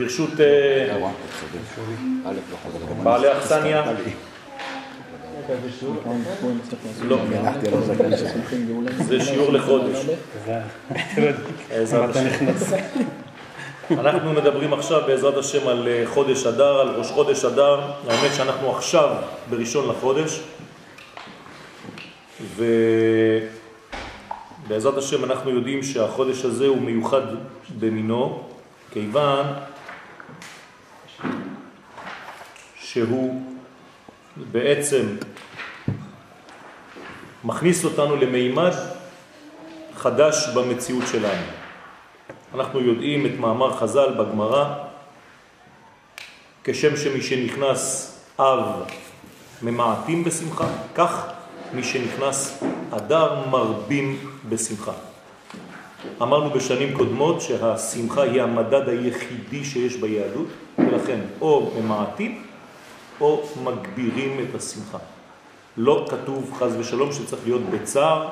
[0.00, 1.08] ברשות אה,
[3.02, 3.84] בעלי אכסניה.
[7.02, 7.18] לא,
[8.98, 10.06] זה שיעור לחודש.
[13.90, 17.80] אנחנו מדברים עכשיו בעזרת השם על אה, חודש אדר, על ראש חודש אדר.
[18.08, 19.16] האמת שאנחנו עכשיו
[19.50, 20.40] בראשון לחודש,
[24.66, 27.22] ובעזרת השם אנחנו יודעים שהחודש הזה הוא מיוחד
[27.78, 28.42] במינו,
[28.92, 29.46] כיוון
[32.92, 33.42] שהוא
[34.52, 35.06] בעצם
[37.44, 38.72] מכניס אותנו למימד
[39.94, 41.46] חדש במציאות שלנו.
[42.54, 44.64] אנחנו יודעים את מאמר חז"ל בגמרא,
[46.64, 48.82] כשם שמי שנכנס אב
[49.62, 51.26] ממעטים בשמחה, כך
[51.72, 54.92] מי שנכנס אדר מרבים בשמחה.
[56.22, 60.48] אמרנו בשנים קודמות שהשמחה היא המדד היחידי שיש ביהדות,
[60.78, 62.49] ולכן או ממעטים
[63.20, 64.98] או מגבירים את השמחה.
[65.76, 68.28] לא כתוב חז ושלום שצריך להיות בצער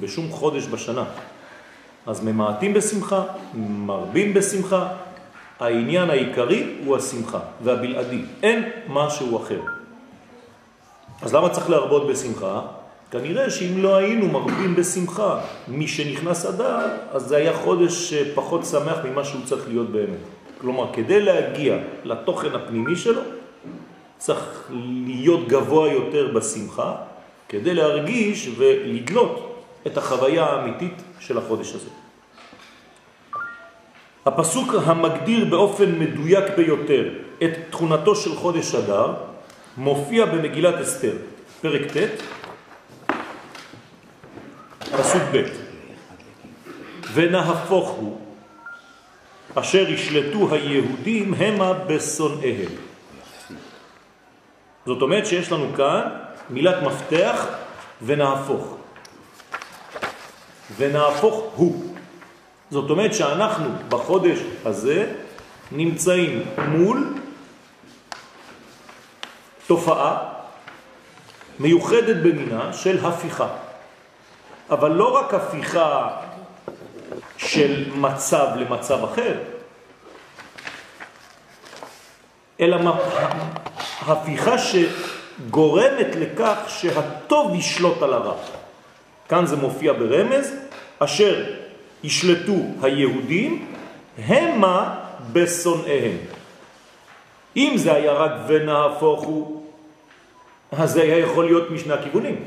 [0.00, 1.04] בשום חודש בשנה.
[2.06, 3.22] אז ממעטים בשמחה,
[3.54, 4.88] מרבים בשמחה,
[5.60, 9.60] העניין העיקרי הוא השמחה והבלעדי, אין משהו אחר.
[11.22, 12.60] אז למה צריך להרבות בשמחה?
[13.10, 16.78] כנראה שאם לא היינו מרבים בשמחה מי שנכנס אדר,
[17.12, 20.18] אז זה היה חודש פחות שמח ממה שהוא צריך להיות באמת.
[20.60, 23.20] כלומר, כדי להגיע לתוכן הפנימי שלו,
[24.24, 24.72] צריך
[25.06, 26.94] להיות גבוה יותר בשמחה,
[27.48, 31.90] כדי להרגיש ולדלות את החוויה האמיתית של החודש הזה.
[34.26, 37.08] הפסוק המגדיר באופן מדויק ביותר
[37.42, 39.14] את תכונתו של חודש אדר
[39.76, 41.16] מופיע במגילת אסתר,
[41.60, 42.22] פרק ט',
[44.92, 45.42] פסוק ב'
[47.14, 48.18] ונהפוך הוא
[49.54, 52.93] אשר ישלטו היהודים המה בשונאיהם.
[54.86, 56.08] זאת אומרת שיש לנו כאן
[56.50, 57.46] מילת מפתח
[58.02, 58.76] ונהפוך.
[60.76, 61.94] ונהפוך הוא.
[62.70, 65.12] זאת אומרת שאנחנו בחודש הזה
[65.72, 67.14] נמצאים מול
[69.66, 70.18] תופעה
[71.60, 73.48] מיוחדת במינה של הפיכה.
[74.70, 76.10] אבל לא רק הפיכה
[77.36, 79.34] של מצב למצב אחר,
[82.60, 82.78] אלא
[84.06, 88.34] הפיכה שגורמת לכך שהטוב ישלוט על הרע.
[89.28, 90.54] כאן זה מופיע ברמז,
[90.98, 91.44] אשר
[92.04, 93.66] ישלטו היהודים,
[94.26, 94.94] המה
[95.32, 96.16] בשונאיהם.
[97.56, 99.62] אם זה היה רק ונהפוך הוא,
[100.72, 102.44] אז זה היה יכול להיות משני הכיוונים.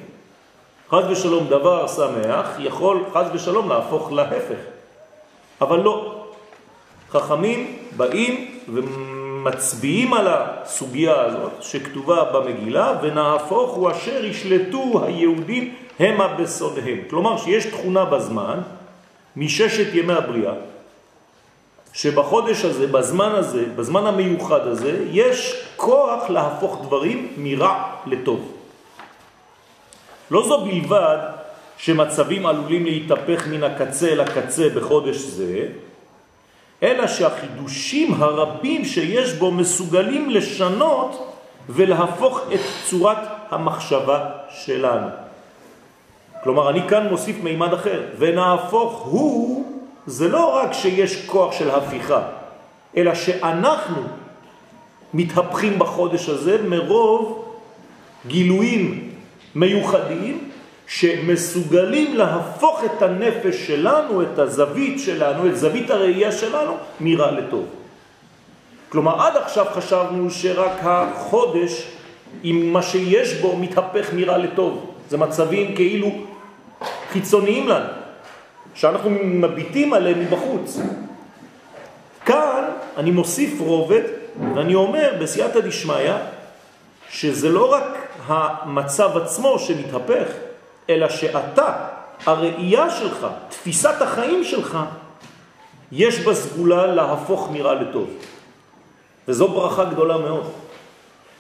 [0.92, 4.60] חז ושלום דבר שמח יכול חז ושלום להפוך להפך.
[5.62, 6.24] אבל לא.
[7.10, 8.60] חכמים באים
[9.38, 17.00] ומצביעים על הסוגיה הזאת שכתובה במגילה, ונהפוך הוא אשר ישלטו היהודים המה בסודיהם.
[17.10, 18.60] כלומר שיש תכונה בזמן,
[19.36, 20.54] מששת ימי הבריאה,
[21.94, 28.52] שבחודש הזה, בזמן הזה, בזמן המיוחד הזה, יש כוח להפוך דברים מרע לטוב.
[30.32, 31.18] לא זו בלבד
[31.78, 35.68] שמצבים עלולים להתהפך מן הקצה אל הקצה בחודש זה,
[36.84, 41.34] אלא שהחידושים הרבים שיש בו מסוגלים לשנות
[41.70, 43.18] ולהפוך את צורת
[43.50, 45.08] המחשבה שלנו.
[46.44, 49.66] כלומר, אני כאן מוסיף מימד אחר, ונהפוך הוא,
[50.06, 52.22] זה לא רק שיש כוח של הפיכה,
[52.98, 54.02] אלא שאנחנו
[55.14, 57.46] מתהפכים בחודש הזה מרוב
[58.28, 59.14] גילויים
[59.56, 60.47] מיוחדים
[60.88, 67.66] שמסוגלים להפוך את הנפש שלנו, את הזווית שלנו, את זווית הראייה שלנו, מרע לטוב.
[68.90, 71.88] כלומר, עד עכשיו חשבנו שרק החודש,
[72.44, 74.92] עם מה שיש בו, מתהפך מרע לטוב.
[75.10, 76.12] זה מצבים כאילו
[77.12, 77.90] חיצוניים לנו,
[78.74, 80.80] שאנחנו מביטים עליהם מבחוץ.
[82.26, 82.64] כאן
[82.98, 84.04] אני מוסיף רובד,
[84.56, 86.14] ואני אומר בסייעתא דשמיא,
[87.10, 87.84] שזה לא רק
[88.28, 90.47] המצב עצמו שמתהפך,
[90.90, 91.74] אלא שאתה,
[92.26, 94.78] הראייה שלך, תפיסת החיים שלך,
[95.92, 98.10] יש בה סגולה להפוך מרע לטוב.
[99.28, 100.52] וזו ברכה גדולה מאוד.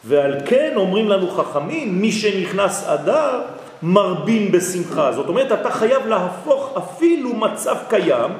[0.03, 3.41] ועל כן אומרים לנו חכמים, מי שנכנס אדר
[3.83, 5.11] מרבים בשמחה.
[5.11, 8.31] זאת אומרת, אתה חייב להפוך אפילו מצב קיים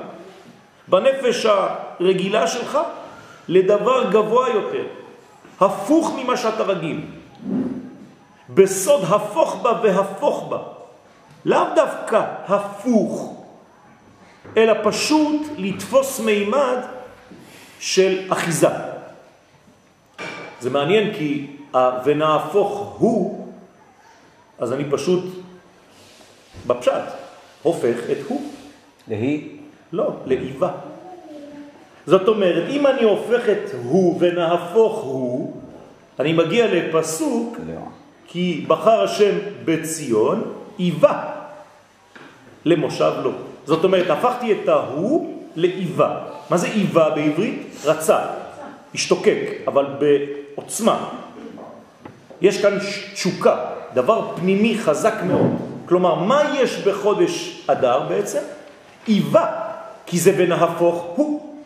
[0.87, 2.77] בנפש הרגילה שלך
[3.47, 4.83] לדבר גבוה יותר,
[5.59, 7.01] הפוך ממה שאתה רגיל.
[8.49, 10.57] בסוד הפוך בה והפוך בה.
[11.45, 13.43] לאו דווקא הפוך,
[14.57, 16.77] אלא פשוט לתפוס מימד
[17.79, 18.67] של אחיזה.
[20.59, 21.47] זה מעניין כי
[22.05, 23.47] ונהפוך הוא,
[24.59, 25.23] אז אני פשוט
[26.67, 27.03] בפשט
[27.63, 28.41] הופך את הוא.
[29.07, 29.49] להי?
[29.91, 30.71] לא, לאיבה.
[32.05, 35.61] זאת אומרת, אם אני הופך את הוא ונהפוך הוא,
[36.19, 37.81] אני מגיע לפסוק, לא.
[38.27, 41.23] כי בחר השם בציון, איבה
[42.65, 43.31] למושב לו.
[43.65, 46.17] זאת אומרת, הפכתי את ההוא לאיבה.
[46.49, 47.75] מה זה איבה בעברית?
[47.85, 48.19] רצה,
[48.95, 51.09] השתוקק, אבל בעוצמה.
[52.41, 52.77] יש כאן
[53.13, 53.55] תשוקה,
[53.93, 55.51] דבר פנימי חזק מאוד.
[55.85, 58.41] כלומר, מה יש בחודש אדר בעצם?
[59.07, 59.45] איבה,
[60.05, 61.57] כי זה ונהפוך הוא.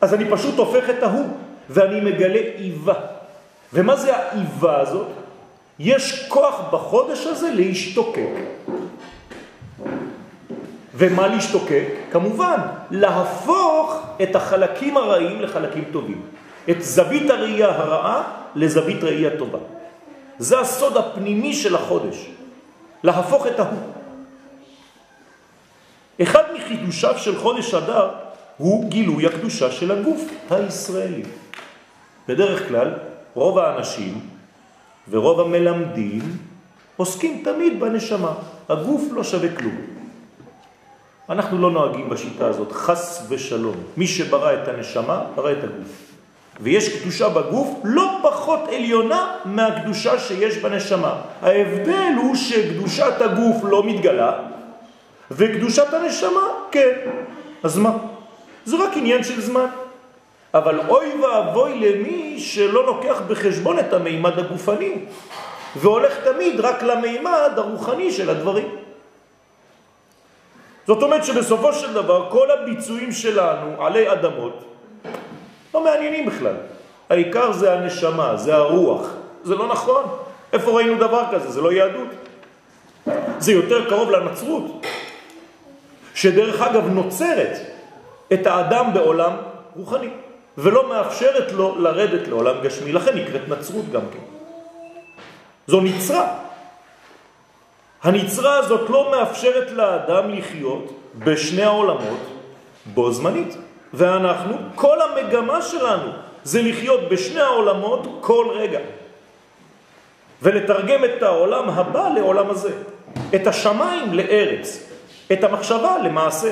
[0.00, 1.26] אז אני פשוט הופך את ההוא,
[1.70, 2.94] ואני מגלה איבה.
[3.72, 5.06] ומה זה האיבה הזאת?
[5.78, 8.30] יש כוח בחודש הזה להשתוקק.
[10.94, 11.84] ומה להשתוקק?
[12.12, 16.22] כמובן, להפוך את החלקים הרעים לחלקים טובים.
[16.70, 18.22] את זווית הראייה הרעה
[18.54, 19.58] לזווית ראייה טובה.
[20.38, 22.26] זה הסוד הפנימי של החודש,
[23.02, 23.78] להפוך את ההוא.
[26.22, 28.10] אחד מחידושיו של חודש אדר
[28.56, 30.20] הוא גילוי הקדושה של הגוף
[30.50, 31.22] הישראלי.
[32.28, 32.92] בדרך כלל,
[33.34, 34.35] רוב האנשים
[35.10, 36.22] ורוב המלמדים
[36.96, 38.32] עוסקים תמיד בנשמה.
[38.68, 39.76] הגוף לא שווה כלום.
[41.28, 43.76] אנחנו לא נוהגים בשיטה הזאת, חס ושלום.
[43.96, 46.12] מי שברא את הנשמה, ברא את הגוף.
[46.60, 51.20] ויש קדושה בגוף לא פחות עליונה מהקדושה שיש בנשמה.
[51.42, 54.32] ההבדל הוא שקדושת הגוף לא מתגלה,
[55.30, 56.92] וקדושת הנשמה כן.
[57.62, 57.92] אז מה?
[58.64, 59.66] זה רק עניין של זמן.
[60.54, 64.94] אבל אוי ואבוי למי שלא לוקח בחשבון את המימד הגופני,
[65.76, 68.68] והולך תמיד רק למימד הרוחני של הדברים.
[70.86, 74.64] זאת אומרת שבסופו של דבר כל הביצועים שלנו עלי אדמות
[75.74, 76.54] לא מעניינים בכלל.
[77.10, 79.06] העיקר זה הנשמה, זה הרוח.
[79.44, 80.04] זה לא נכון.
[80.52, 81.50] איפה ראינו דבר כזה?
[81.50, 82.08] זה לא יהדות.
[83.38, 84.86] זה יותר קרוב לנצרות,
[86.14, 87.58] שדרך אגב נוצרת
[88.32, 89.32] את האדם בעולם
[89.76, 90.08] רוחני,
[90.58, 92.92] ולא מאפשרת לו לרדת לעולם גשמי.
[92.92, 94.18] לכן נקראת נצרות גם כן.
[95.66, 96.38] זו נצרה.
[98.02, 102.20] הנצרה הזאת לא מאפשרת לאדם לחיות בשני העולמות
[102.86, 103.56] בו זמנית.
[103.94, 106.12] ואנחנו, כל המגמה שלנו
[106.44, 108.78] זה לחיות בשני העולמות כל רגע.
[110.42, 112.72] ולתרגם את העולם הבא לעולם הזה.
[113.34, 114.90] את השמיים לארץ.
[115.32, 116.50] את המחשבה למעשה.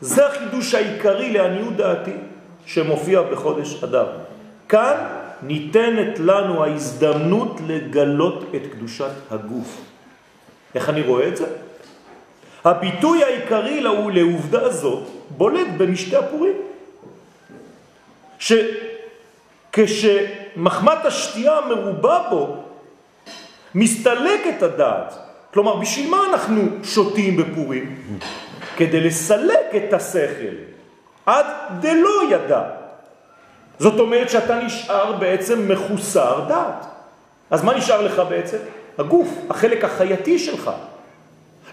[0.00, 2.16] זה החידוש העיקרי לעניות דעתי
[2.68, 4.06] שמופיע בחודש אדר.
[4.68, 4.96] כאן
[5.42, 9.80] ניתנת לנו ההזדמנות לגלות את קדושת הגוף.
[10.74, 11.46] איך אני רואה את זה?
[12.64, 13.80] הביטוי העיקרי
[14.12, 16.56] לעובדה הזאת בולט במשתי הפורים.
[19.72, 22.56] שכשמחמת השתייה מרובה בו,
[23.74, 25.14] מסתלק את הדעת.
[25.52, 28.02] כלומר, בשביל מה אנחנו שותים בפורים?
[28.76, 30.54] כדי לסלק את השכל,
[31.28, 31.46] עד
[31.80, 32.62] דלא ידע.
[33.78, 36.86] זאת אומרת שאתה נשאר בעצם מחוסר דעת.
[37.50, 38.56] אז מה נשאר לך בעצם?
[38.98, 40.70] הגוף, החלק החייתי שלך.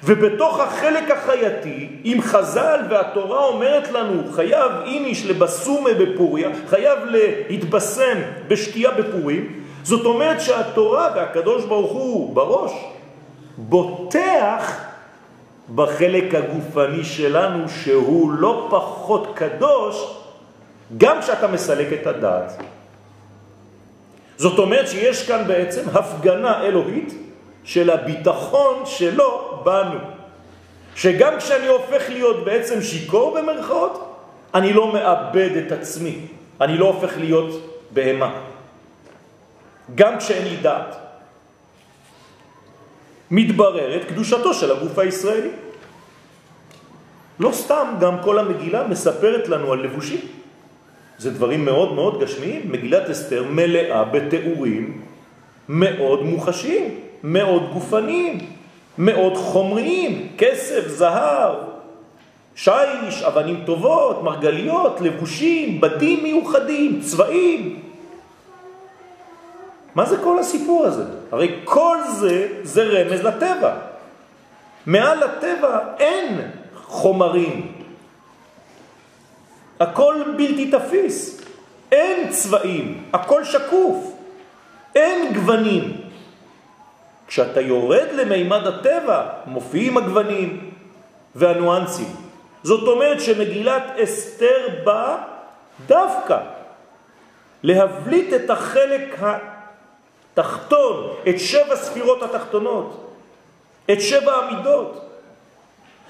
[0.03, 6.99] ובתוך החלק החייתי, אם חז"ל והתורה אומרת לנו, חייב איניש לבסומה בפוריה, חייב
[7.49, 8.17] להתבשם
[8.47, 12.71] בשתייה בפורים, זאת אומרת שהתורה והקדוש ברוך הוא בראש
[13.57, 14.94] בוטח
[15.75, 19.95] בחלק הגופני שלנו שהוא לא פחות קדוש
[20.97, 22.61] גם כשאתה מסלק את הדעת.
[24.37, 27.13] זאת אומרת שיש כאן בעצם הפגנה אלוהית
[27.63, 29.99] של הביטחון שלו בנו.
[30.95, 34.21] שגם כשאני הופך להיות בעצם שיקור במרכאות,
[34.53, 36.19] אני לא מאבד את עצמי,
[36.61, 37.49] אני לא הופך להיות
[37.91, 38.31] בהמה.
[39.95, 41.04] גם כשאין לי דעת.
[43.31, 45.49] מתבררת קדושתו של הגוף הישראלי.
[47.39, 50.19] לא סתם, גם כל המגילה מספרת לנו על לבושים.
[51.17, 52.61] זה דברים מאוד מאוד גשמיים.
[52.71, 55.01] מגילת אסתר מלאה בתיאורים
[55.69, 58.37] מאוד מוחשיים, מאוד גופניים,
[58.97, 61.53] מאוד חומריים, כסף, זהב,
[62.55, 67.79] שיש, אבנים טובות, מרגליות, לבושים, בדים מיוחדים, צבעים.
[69.95, 71.03] מה זה כל הסיפור הזה?
[71.31, 73.75] הרי כל זה זה רמז לטבע.
[74.85, 76.41] מעל לטבע אין
[76.75, 77.71] חומרים.
[79.79, 81.41] הכל בלתי תפיס.
[81.91, 84.11] אין צבעים, הכל שקוף.
[84.95, 86.01] אין גוונים.
[87.27, 90.71] כשאתה יורד למימד הטבע, מופיעים הגוונים
[91.35, 92.15] והנואנסים.
[92.63, 95.17] זאת אומרת שמגילת אסתר באה
[95.87, 96.37] דווקא
[97.63, 99.15] להבליט את החלק
[100.35, 103.11] התחתון, את שבע ספירות התחתונות,
[103.91, 105.01] את שבע המידות.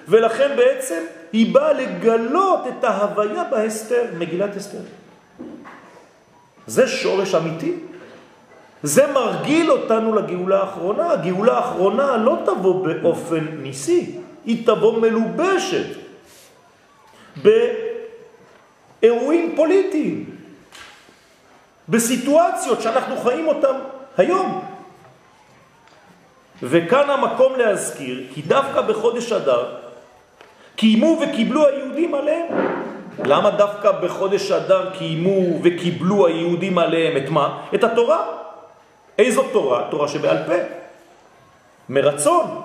[0.08, 1.04] ולכן בעצם
[1.34, 4.78] היא באה לגלות את ההוויה בהסתר, מגילת הסתר.
[6.68, 7.74] זה שורש אמיתי.
[8.84, 11.12] זה מרגיל אותנו לגאולה האחרונה.
[11.12, 15.86] הגאולה האחרונה לא תבוא באופן ניסי, היא תבוא מלובשת
[19.02, 20.26] באירועים פוליטיים,
[21.90, 23.76] בסיטואציות שאנחנו חיים אותם
[24.18, 24.62] היום.
[26.64, 29.76] וכאן המקום להזכיר, כי דווקא בחודש אדר
[30.76, 32.46] קיימו וקיבלו היהודים עליהם.
[33.26, 37.60] למה דווקא בחודש אדר קיימו וקיבלו היהודים עליהם את מה?
[37.76, 38.26] את התורה.
[39.20, 39.88] איזו תורה?
[39.92, 40.54] תורה שבעל פה.
[41.90, 42.62] מרצון.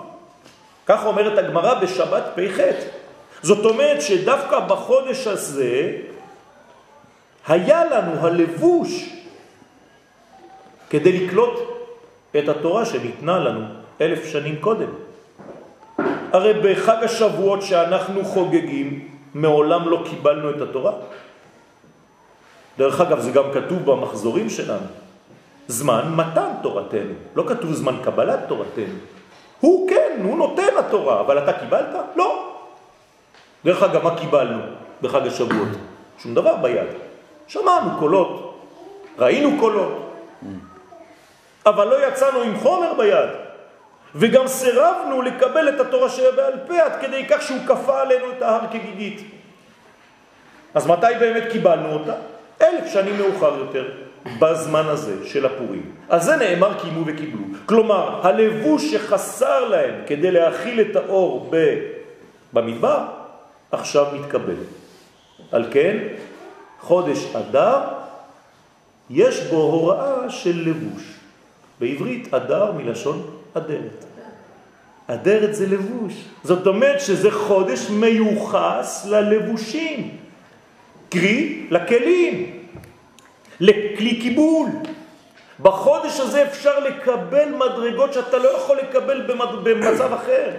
[0.87, 2.59] כך אומרת הגמרא בשבת פ"ח.
[3.42, 5.92] זאת אומרת שדווקא בחודש הזה
[7.49, 9.20] היה לנו הלבוש
[10.90, 11.59] כדי לקלוט
[12.38, 13.64] את התורה שניתנה לנו
[14.00, 14.88] אלף שנים קודם.
[16.32, 20.92] הרי בחג השבועות שאנחנו חוגגים, מעולם לא קיבלנו את התורה.
[22.78, 24.87] דרך אגב, זה גם כתוב במחזורים שלנו.
[25.68, 28.94] זמן מתן תורתנו, לא כתוב זמן קבלת תורתנו.
[29.61, 31.94] הוא כן, הוא נותן התורה, אבל אתה קיבלת?
[32.16, 32.52] לא.
[33.64, 34.59] דרך אגב, מה קיבלנו
[35.02, 35.68] בחג השבועות?
[36.18, 36.88] שום דבר ביד.
[37.47, 38.59] שמענו קולות,
[39.18, 40.10] ראינו קולות,
[41.67, 43.29] אבל לא יצאנו עם חומר ביד.
[44.14, 48.43] וגם סירבנו לקבל את התורה שהיה בעל פה עד כדי כך שהוא כפה עלינו את
[48.43, 49.21] ההר כגיגית.
[50.75, 52.14] אז מתי באמת קיבלנו אותה?
[52.62, 53.85] אלף שנים מאוחר יותר,
[54.38, 55.93] בזמן הזה של הפורים.
[56.09, 57.45] על זה נאמר קיימו וקיבלו.
[57.67, 61.57] כלומר, הלבוש שחסר להם כדי להכיל את האור ב...
[62.52, 63.05] במדבר,
[63.73, 64.57] עכשיו מתקבל.
[65.52, 65.97] על כן,
[66.81, 67.81] חודש אדר,
[69.11, 71.20] יש בו הוראה של לבוש.
[71.80, 74.04] בעברית אדר מלשון אדרת.
[75.06, 76.14] אדרת זה לבוש.
[76.44, 80.16] זאת אומרת שזה חודש מיוחס ללבושים,
[81.08, 82.64] קרי לכלים,
[83.60, 84.68] לכלי קיבול.
[85.60, 89.22] בחודש הזה אפשר לקבל מדרגות שאתה לא יכול לקבל
[89.62, 90.50] במצב אחר.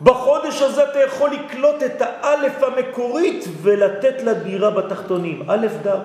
[0.00, 5.42] בחודש הזה אתה יכול לקלוט את האלף המקורית ולתת לה דירה בתחתונים.
[5.48, 6.00] א' דר,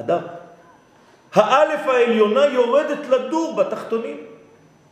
[0.00, 0.18] אדר.
[1.34, 4.16] האלף העליונה יורדת לדור בתחתונים,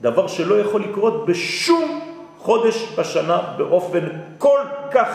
[0.00, 2.00] דבר שלא יכול לקרות בשום
[2.38, 5.08] חודש בשנה באופן כל כך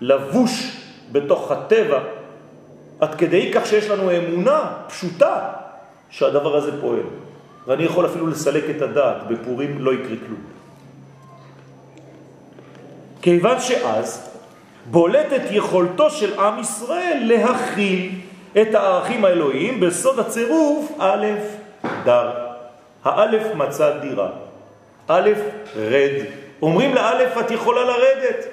[0.00, 0.76] לבוש
[1.12, 1.98] בתוך הטבע,
[3.00, 5.48] עד כדי כך שיש לנו אמונה פשוטה
[6.10, 7.02] שהדבר הזה פועל.
[7.66, 10.40] ואני יכול אפילו לסלק את הדעת, בפורים לא יקרה כלום.
[13.22, 14.30] כיוון שאז
[14.90, 18.10] בולטת יכולתו של עם ישראל להכיל
[18.60, 21.26] את הערכים האלוהיים בסוד הצירוף א'
[22.04, 22.30] דר.
[23.04, 24.28] האלף מצא דירה.
[25.08, 25.30] א'
[25.76, 26.24] רד.
[26.62, 28.46] אומרים לאלף את יכולה לרדת.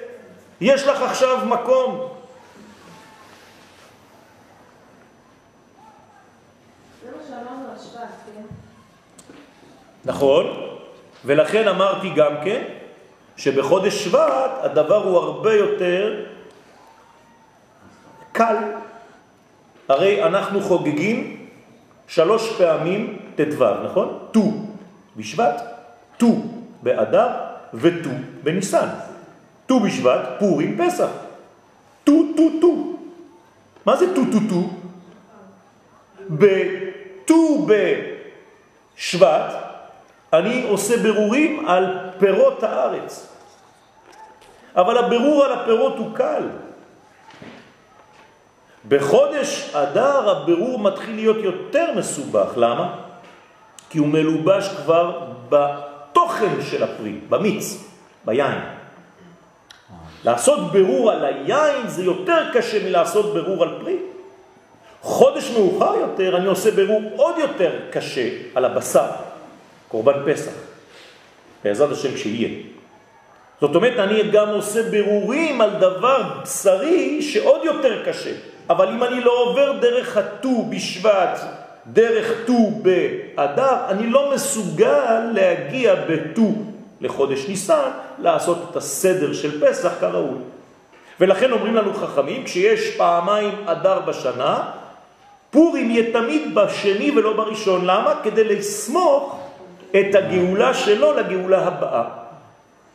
[0.60, 2.08] יש לך עכשיו מקום.
[8.34, 8.42] כן?
[10.04, 10.46] נכון,
[11.24, 12.62] ולכן אמרתי גם כן
[13.36, 16.24] שבחודש שבט הדבר הוא הרבה יותר
[18.32, 18.56] קל
[19.90, 21.46] הרי אנחנו חוגגים
[22.08, 24.18] שלוש פעמים ט"ו, נכון?
[24.32, 24.52] ט"ו
[25.16, 25.62] בשבט,
[26.16, 26.42] ט"ו
[26.82, 27.28] באדר
[27.74, 28.10] וט"ו
[28.42, 28.88] בניסן.
[29.66, 31.08] ט"ו בשבט, פורים, פסח.
[32.04, 32.96] ט"ו, ט"ו, ט"ו.
[33.86, 34.70] מה זה ט"ו, ט"ו, ט"ו?
[36.30, 37.66] בט"ו
[38.96, 39.54] בשבט
[40.32, 43.26] אני עושה ברורים על פירות הארץ.
[44.74, 46.42] אבל הברור על הפירות הוא קל.
[48.88, 52.48] בחודש אדר הבירור מתחיל להיות יותר מסובך.
[52.56, 52.94] למה?
[53.90, 57.84] כי הוא מלובש כבר בתוכן של הפרי, במיץ,
[58.24, 58.58] ביין.
[60.24, 63.96] לעשות ברור על היין זה יותר קשה מלעשות ברור על פרי.
[65.00, 69.06] חודש מאוחר יותר אני עושה ברור עוד יותר קשה על הבשר,
[69.88, 70.52] קורבן פסח,
[71.64, 72.48] בעזרת השם כשיהיה.
[73.60, 78.32] זאת אומרת, אני גם עושה ברורים על דבר בשרי שעוד יותר קשה.
[78.70, 81.40] אבל אם אני לא עובר דרך הט"ו בשבט,
[81.86, 86.54] דרך ט"ו באדר, אני לא מסוגל להגיע בט"ו
[87.00, 90.38] לחודש ניסן, לעשות את הסדר של פסח כראוי.
[91.20, 94.70] ולכן אומרים לנו חכמים, כשיש פעמיים אדר בשנה,
[95.50, 97.84] פורים יהיה תמיד בשני ולא בראשון.
[97.84, 98.14] למה?
[98.22, 99.40] כדי לסמוך
[99.90, 102.04] את הגאולה שלו לגאולה הבאה.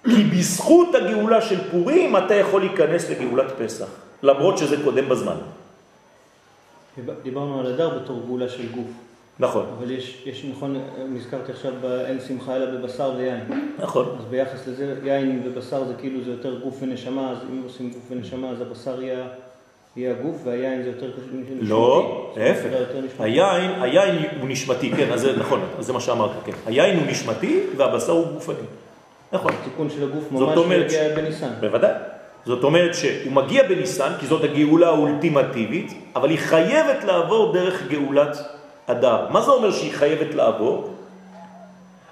[0.03, 3.87] כי בזכות הגאולה של פורים אתה יכול להיכנס לגאולת פסח.
[4.23, 5.35] למרות שזה קודם בזמן.
[7.23, 8.87] דיברנו על הדר בתור גאולה של גוף.
[9.39, 9.65] נכון.
[9.77, 10.77] אבל יש, יש נכון,
[11.09, 13.39] נזכרתי עכשיו באין שמחה אלא בבשר ויין.
[13.79, 14.15] נכון.
[14.19, 18.03] אז ביחס לזה, יין ובשר זה כאילו זה יותר גוף ונשמה, אז אם עושים גוף
[18.11, 19.27] ונשמה אז הבשר יהיה,
[19.95, 21.53] יהיה הגוף והיין זה יותר נשמתי.
[21.61, 22.69] לא, להפך.
[23.19, 26.51] היין, היין הוא נשמתי, כן, אז זה נכון, אז זה מה שאמרת, כן.
[26.65, 28.55] היין הוא נשמתי והבשר הוא גופני.
[29.31, 29.51] נכון.
[29.61, 31.49] התיקון של הגוף ממש מגיע בניסן.
[31.59, 32.14] בוודאי.
[32.45, 38.37] זאת אומרת שהוא מגיע בניסן, כי זאת הגאולה האולטימטיבית, אבל היא חייבת לעבור דרך גאולת
[38.87, 39.27] אדר.
[39.29, 40.89] מה זה אומר שהיא חייבת לעבור?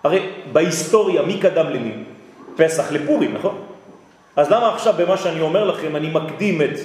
[0.04, 1.94] הרי בהיסטוריה מי קדם למי?
[2.56, 3.62] פסח לפורים, נכון?
[4.36, 6.80] אז למה עכשיו במה שאני אומר לכם אני מקדים את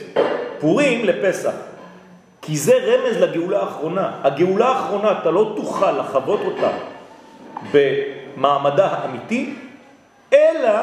[0.61, 1.53] פורים לפסח?
[2.43, 4.11] כי זה רמז לגאולה האחרונה.
[4.23, 6.71] הגאולה האחרונה אתה לא תוכל לחוות אותה
[7.73, 9.55] במעמדה האמיתי,
[10.33, 10.79] אלא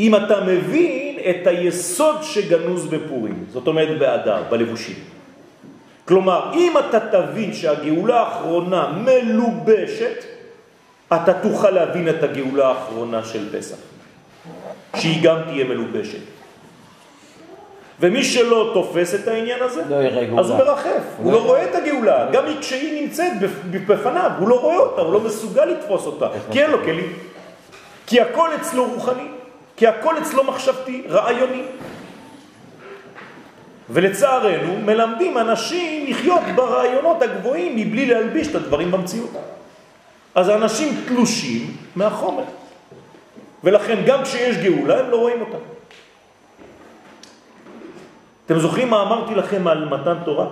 [0.00, 4.96] אם אתה מבין את היסוד שגנוז בפורים, זאת אומרת באדר, בלבושים.
[6.04, 10.24] כלומר, אם אתה תבין שהגאולה האחרונה מלובשת,
[11.14, 13.76] אתה תוכל להבין את הגאולה האחרונה של פסח,
[14.96, 16.18] שהיא גם תהיה מלובשת.
[18.00, 22.28] ומי שלא תופס את העניין הזה, לא אז הוא מרחף, הוא לא רואה את הגאולה,
[22.32, 23.32] גם כשהיא נמצאת
[23.70, 27.12] בפניו, הוא לא רואה אותה, הוא לא מסוגל לתפוס אותה, כי אין לו כלים.
[28.06, 29.28] כי הכל אצלו רוחני,
[29.76, 31.62] כי הכל אצלו מחשבתי, רעיוני.
[33.90, 39.30] ולצערנו מלמדים אנשים לחיות ברעיונות הגבוהים מבלי להלביש את הדברים במציאות.
[40.34, 42.44] אז האנשים תלושים מהחומר.
[43.64, 45.58] ולכן גם כשיש גאולה הם לא רואים אותה.
[48.46, 50.46] אתם זוכרים מה אמרתי לכם על מתן תורה?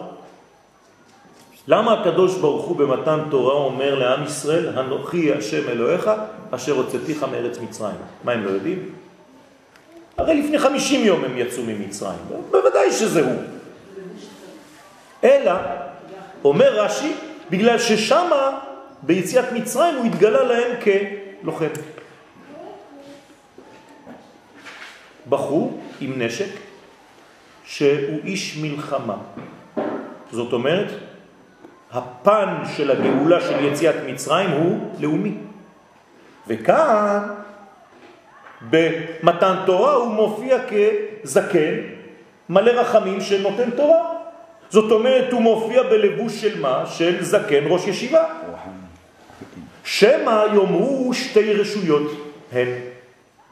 [1.69, 6.11] למה הקדוש ברוך הוא במתן תורה אומר לעם ישראל, הנוכי השם אלוהיך,
[6.51, 7.97] אשר הוצאתיך מארץ מצרים?
[8.25, 9.04] מה הם לא יודעים?
[10.17, 12.19] הרי לפני חמישים יום הם יצאו ממצרים,
[12.51, 13.43] בוודאי שזה הוא.
[15.25, 15.53] אלא,
[16.45, 17.13] אומר רש"י,
[17.51, 18.31] בגלל ששם
[19.03, 20.73] ביציאת מצרים הוא התגלה להם
[21.43, 21.69] כלוחם.
[25.29, 26.51] בחור עם נשק
[27.65, 29.17] שהוא איש מלחמה.
[30.33, 30.91] זאת אומרת,
[31.93, 35.35] הפן של הגאולה של יציאת מצרים הוא לאומי.
[36.47, 37.35] וכאן
[38.71, 41.75] במתן תורה הוא מופיע כזקן,
[42.49, 44.15] מלא רחמים שנותן תורה.
[44.71, 46.87] זאת אומרת, הוא מופיע בלבוש של מה?
[46.87, 48.25] של זקן ראש ישיבה.
[49.85, 52.11] שמא יאמרו שתי רשויות
[52.53, 52.69] הן.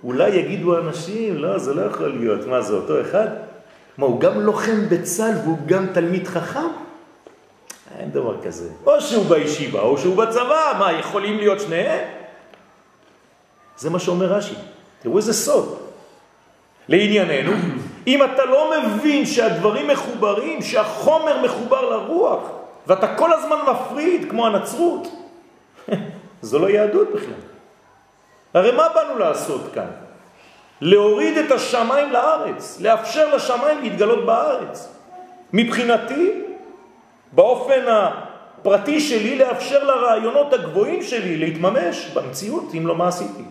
[0.05, 2.47] אולי יגידו אנשים, לא, זה לא יכול להיות.
[2.47, 3.29] מה זה, אותו אחד?
[3.99, 6.69] מה, הוא גם לוחם בצל והוא גם תלמיד חכם?
[7.99, 8.69] אין דבר כזה.
[8.87, 12.09] או שהוא בישיבה או שהוא בצבא, מה, יכולים להיות שניהם?
[13.77, 14.55] זה מה שאומר רש"י.
[15.03, 15.79] תראו איזה סוד.
[16.89, 17.53] לענייננו,
[18.07, 22.41] אם אתה לא מבין שהדברים מחוברים, שהחומר מחובר לרוח,
[22.87, 25.09] ואתה כל הזמן מפריד כמו הנצרות,
[26.43, 27.43] זו לא יהדות בכלל.
[28.55, 29.91] הרי מה באנו לעשות כאן?
[30.81, 34.95] להוריד את השמיים לארץ, לאפשר לשמיים להתגלות בארץ.
[35.53, 36.31] מבחינתי,
[37.33, 43.43] באופן הפרטי שלי, לאפשר לרעיונות הגבוהים שלי להתממש במציאות, אם לא מה עשיתי.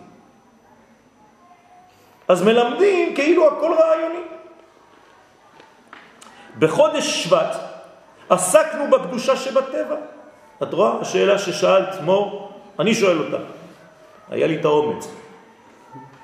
[2.32, 4.24] אז מלמדים כאילו הכל רעיוני.
[6.60, 7.56] בחודש שבט
[8.30, 9.96] עסקנו בקדושה שבטבע.
[10.64, 10.94] את רואה?
[11.02, 13.38] השאלה ששאלת, מור, אני שואל אותה.
[14.30, 15.08] היה לי את האומץ.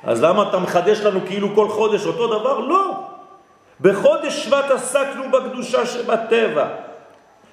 [0.03, 2.59] אז למה אתה מחדש לנו כאילו כל חודש אותו דבר?
[2.59, 3.03] לא.
[3.81, 6.67] בחודש שבט עסקנו בקדושה שבטבע,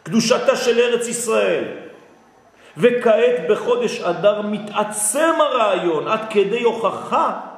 [0.03, 1.65] קדושתה של ארץ ישראל.
[2.77, 7.54] וכעת בחודש אדר מתעצם הרעיון עד כדי הוכחה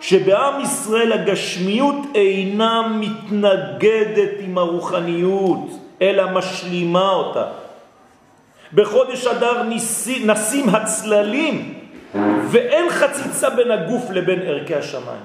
[0.00, 5.68] שבעם ישראל הגשמיות אינה מתנגדת עם הרוחניות,
[6.02, 7.44] אלא משלימה אותה.
[8.74, 11.74] בחודש אדר נשים הצללים
[12.50, 15.24] ואין חציצה בין הגוף לבין ערכי השמיים.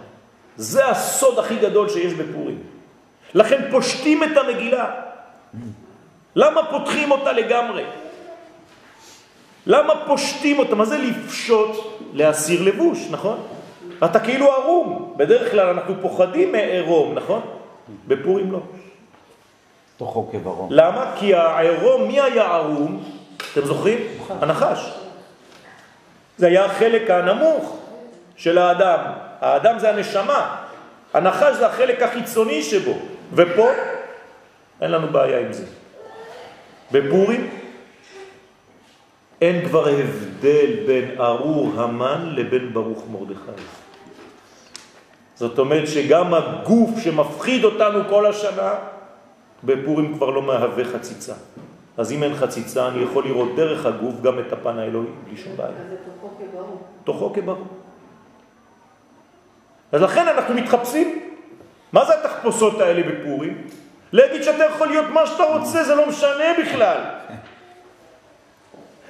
[0.55, 2.57] זה הסוד הכי גדול שיש בפורים.
[3.33, 4.91] לכן פושטים את המגילה.
[6.35, 7.83] למה פותחים אותה לגמרי?
[9.67, 10.75] למה פושטים אותה?
[10.75, 11.71] מה זה לפשוט?
[12.13, 13.37] להסיר לבוש, נכון?
[14.05, 15.13] אתה כאילו ערום.
[15.17, 17.41] בדרך כלל אנחנו פוחדים מערום, נכון?
[18.07, 18.59] בפורים לא.
[19.97, 20.67] תוכו כברום.
[20.71, 21.11] למה?
[21.19, 23.03] כי הערום, מי היה ערום?
[23.51, 23.97] אתם זוכרים?
[24.29, 24.93] הנחש.
[26.37, 27.77] זה היה החלק הנמוך
[28.35, 28.99] של האדם.
[29.41, 30.55] האדם זה הנשמה.
[31.13, 32.93] הנחש זה החלק החיצוני שבו.
[33.33, 33.69] ופה
[34.81, 35.65] אין לנו בעיה עם זה.
[36.91, 37.49] בפורים
[39.41, 43.63] אין כבר הבדל בין ארור המן לבין ברוך מרדכי.
[45.35, 48.73] זאת אומרת שגם הגוף שמפחיד אותנו כל השנה,
[49.63, 51.33] בפורים כבר לא מהווה חציצה.
[51.97, 55.57] אז אם אין חציצה, אני יכול לראות דרך הגוף גם את הפן האלוהי, בלי שום
[55.57, 55.69] בעיה.
[55.69, 56.81] אז זה תוכו כברור.
[57.03, 57.67] תוכו כברור.
[59.91, 61.19] אז לכן אנחנו מתחפשים.
[61.93, 63.67] מה זה התחפושות האלה בפורים?
[64.13, 67.01] להגיד שאתה יכול להיות מה שאתה רוצה, זה לא משנה בכלל.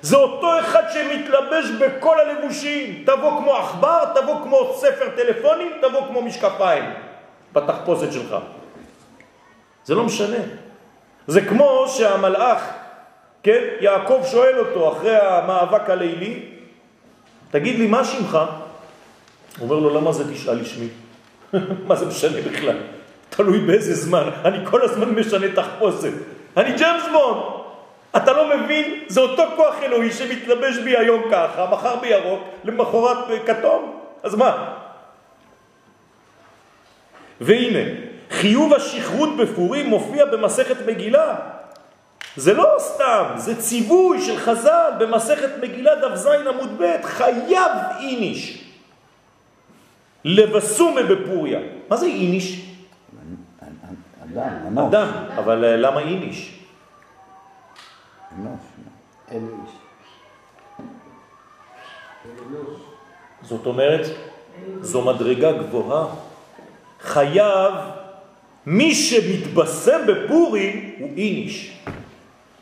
[0.03, 3.03] זה אותו אחד שמתלבש בכל הלבושים.
[3.05, 6.83] תבוא כמו עכבר, תבוא כמו ספר טלפונים, תבוא כמו משקפיים
[7.53, 8.35] בתחפושת שלך.
[9.85, 10.37] זה לא משנה.
[11.27, 12.69] זה כמו שהמלאך,
[13.43, 16.39] כן, יעקב שואל אותו אחרי המאבק הלילי,
[17.51, 18.37] תגיד לי, מה שמך?
[19.59, 20.87] הוא אומר לו, למה זה תשאל לשמי?
[21.87, 22.77] מה זה משנה בכלל?
[23.29, 26.11] תלוי באיזה זמן, אני כל הזמן משנה תחפושת.
[26.57, 27.52] אני ג'יימס בונד.
[28.17, 29.03] אתה לא מבין?
[29.07, 33.99] זה אותו כוח אלוהי שמתלבש בי היום ככה, מחר בירוק, למחרת בכתום.
[34.23, 34.73] אז מה?
[37.41, 37.79] והנה,
[38.29, 41.35] חיוב השכרות בפורים מופיע במסכת מגילה.
[42.35, 48.63] זה לא סתם, זה ציווי של חז"ל במסכת מגילה דף ז עמוד ב', חייב איניש
[50.25, 51.59] לבסומה בפוריה.
[51.89, 52.65] מה זה איניש?
[54.23, 54.93] אדם, אנוש.
[54.93, 56.62] אדם, אבל אה, למה איניש?
[59.31, 59.69] אנוש.
[63.41, 64.05] זאת אומרת,
[64.81, 66.07] זו מדרגה גבוהה.
[67.01, 67.73] חייב,
[68.65, 71.79] מי שמתבשם בפורים הוא איניש,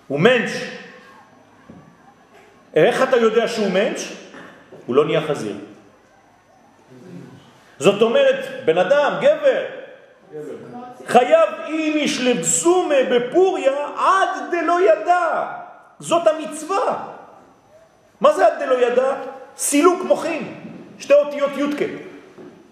[0.08, 0.52] הוא מנש.
[2.74, 4.14] איך אתה יודע שהוא מנש?
[4.86, 5.56] הוא לא נהיה חזיר.
[7.80, 9.66] זאת אומרת, בן אדם, גבר,
[11.08, 15.61] חייב איניש לבסומה בפוריה עד דלא ידע.
[16.02, 17.08] זאת המצווה.
[18.22, 19.14] מה זה עד דלא ידע?
[19.58, 20.64] סילוק מוחים,
[21.00, 21.86] שתי אותיות יודקה,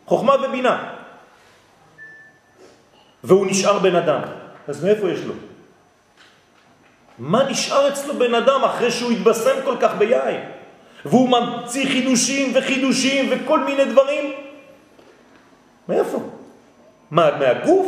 [0.05, 0.93] חוכמה ובינה.
[3.23, 4.21] והוא נשאר בן אדם.
[4.67, 5.33] אז מאיפה יש לו?
[7.19, 10.41] מה נשאר אצלו בן אדם אחרי שהוא התבשם כל כך ביין?
[11.05, 14.33] והוא ממציא חידושים וחידושים וכל מיני דברים?
[15.89, 16.19] מאיפה?
[17.11, 17.87] מה, מהגוף?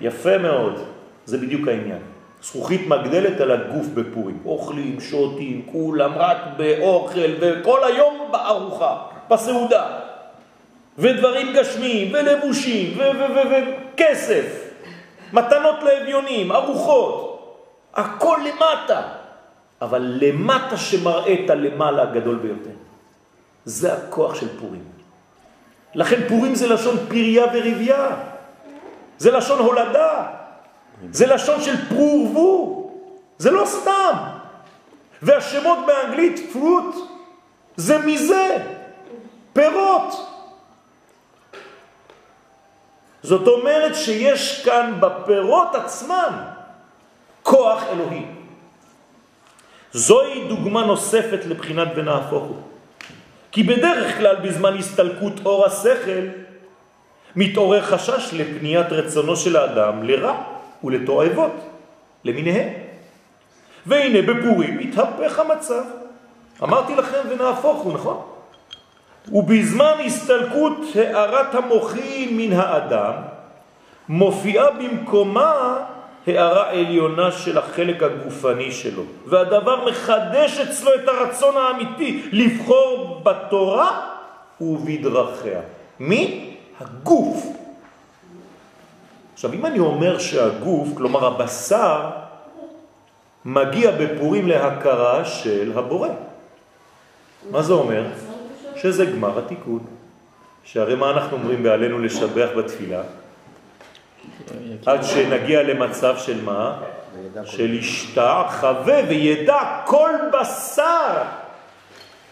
[0.00, 0.84] יפה מאוד,
[1.24, 2.15] זה בדיוק העניין.
[2.42, 4.38] זכוכית מגדלת על הגוף בפורים.
[4.44, 8.96] אוכלים, שותים, כולם רק באוכל וכל היום בארוחה,
[9.28, 9.98] בסעודה.
[10.98, 14.70] ודברים גשמיים, ולבושים, וכסף,
[15.32, 17.32] מתנות לאביונים, ארוחות,
[17.94, 19.02] הכל למטה.
[19.82, 22.76] אבל למטה שמראה את הלמעלה הגדול ביותר.
[23.64, 24.84] זה הכוח של פורים.
[25.94, 28.16] לכן פורים זה לשון פריה ורבייה.
[29.18, 30.26] זה לשון הולדה.
[31.10, 32.90] זה לשון של פרורבו.
[33.38, 34.12] זה לא סתם.
[35.22, 36.94] והשמות באנגלית פרוט
[37.76, 38.56] זה מזה.
[39.52, 40.32] פירות.
[43.22, 46.32] זאת אומרת שיש כאן בפירות עצמם
[47.42, 48.26] כוח אלוהי.
[49.92, 52.62] זוהי דוגמה נוספת לבחינת ונהפוך הוא.
[53.52, 56.26] כי בדרך כלל בזמן הסתלקות אור השכל
[57.36, 61.52] מתעורר חשש לפניית רצונו של האדם לרע ולתועבות
[62.24, 62.68] למיניהם.
[63.86, 65.82] והנה בפורים התהפך המצב.
[66.62, 68.22] אמרתי לכם ונהפוך הוא, נכון?
[69.32, 73.12] ובזמן הסתלקות הערת המוחים מן האדם
[74.08, 75.76] מופיעה במקומה
[76.26, 84.00] הערה עליונה של החלק הגופני שלו, והדבר מחדש אצלו את הרצון האמיתי לבחור בתורה
[84.60, 85.60] ובדרכיה.
[86.00, 86.56] מי?
[86.80, 87.46] הגוף.
[89.36, 92.10] עכשיו, אם אני אומר שהגוף, כלומר הבשר,
[93.44, 96.08] מגיע בפורים להכרה של הבורא.
[97.50, 98.04] מה זה אומר?
[98.76, 99.78] שזה גמר התיקון.
[100.64, 103.02] שהרי מה אנחנו אומרים בעלינו לשבח בתפילה?
[104.86, 106.78] עד שנגיע למצב של מה?
[107.44, 111.22] של ישתע, חווה וידע כל בשר.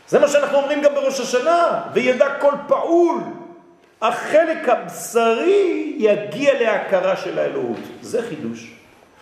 [0.09, 3.21] זה מה שאנחנו אומרים גם בראש השנה, וידע כל פעול.
[4.09, 7.79] החלק הבשרי יגיע להכרה של האלוהות.
[8.03, 8.71] זה חידוש.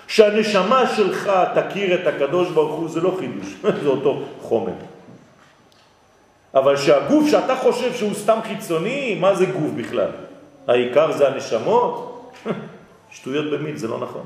[0.07, 4.73] שהנשמה שלך תכיר את הקדוש ברוך הוא זה לא חידוש, זה אותו חומר.
[6.55, 10.11] אבל שהגוף שאתה חושב שהוא סתם חיצוני, מה זה גוף בכלל?
[10.69, 12.33] העיקר זה הנשמות?
[13.15, 14.25] שטויות במין, זה לא נכון.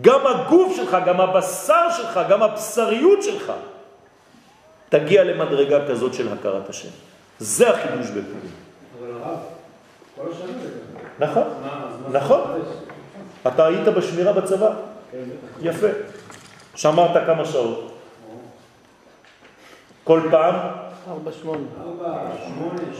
[0.00, 3.52] גם הגוף שלך, גם הבשר שלך, גם הבשריות שלך,
[4.88, 6.88] תגיע למדרגה כזאת של הכרת השם.
[7.38, 8.52] זה החידוש בפורים.
[8.98, 10.11] אבל הרב, כל השנה זה ככה.
[11.18, 11.42] נכון,
[12.12, 12.40] נכון.
[13.46, 14.70] אתה היית בשמירה בצבא,
[15.12, 15.18] כן.
[15.62, 15.86] יפה.
[16.74, 17.92] שמרת כמה שעות.
[20.04, 20.54] כל פעם,
[21.10, 21.66] ארבע שמונה.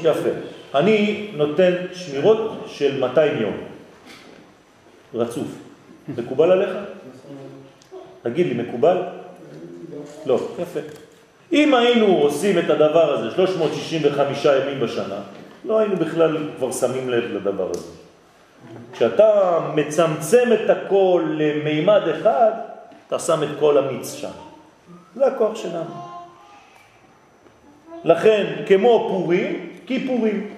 [0.03, 0.29] יפה.
[0.75, 3.55] אני נותן שמירות של 200 יום,
[5.15, 5.47] רצוף.
[6.19, 6.71] מקובל עליך?
[8.23, 9.03] תגיד לי, מקובל?
[10.27, 10.81] לא, יפה.
[11.53, 15.21] אם היינו עושים את הדבר הזה 365 ימים בשנה,
[15.65, 17.89] לא היינו בכלל כבר שמים לב לדבר הזה.
[18.93, 22.51] כשאתה מצמצם את הכל למימד אחד,
[23.07, 24.29] אתה שם את כל המיץ שם.
[25.15, 25.95] זה הכוח שלנו.
[28.05, 30.55] לכן, כמו פורים, כיפורים.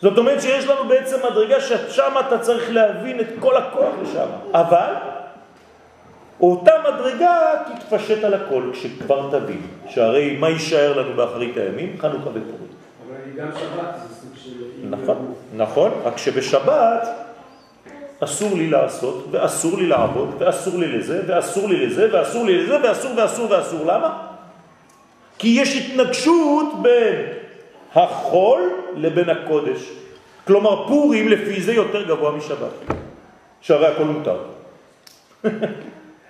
[0.00, 4.26] זאת אומרת שיש לנו בעצם מדרגה ששם אתה צריך להבין את כל הכוח לשם.
[4.54, 4.94] אבל
[6.40, 11.96] אותה מדרגה תתפשט על הכל כשכבר תבין, שהרי מה יישאר לנו באחרית הימים?
[11.98, 12.72] חנוכה ופורים.
[13.32, 14.86] אבל גם שבת זה סוג של...
[14.90, 17.08] נכון, נכון, רק שבשבת
[18.24, 22.82] אסור לי לעשות, ואסור לי לעבוד, ואסור לי לזה, ואסור לי לזה, ואסור לי לזה,
[22.82, 23.86] ואסור ואסור ואסור.
[23.86, 24.26] למה?
[25.38, 27.26] כי יש התנגשות בין
[27.94, 29.90] החול לבין הקודש.
[30.46, 32.70] כלומר, פורים לפי זה יותר גבוה משבת,
[33.60, 34.38] שהרי הכל מותר.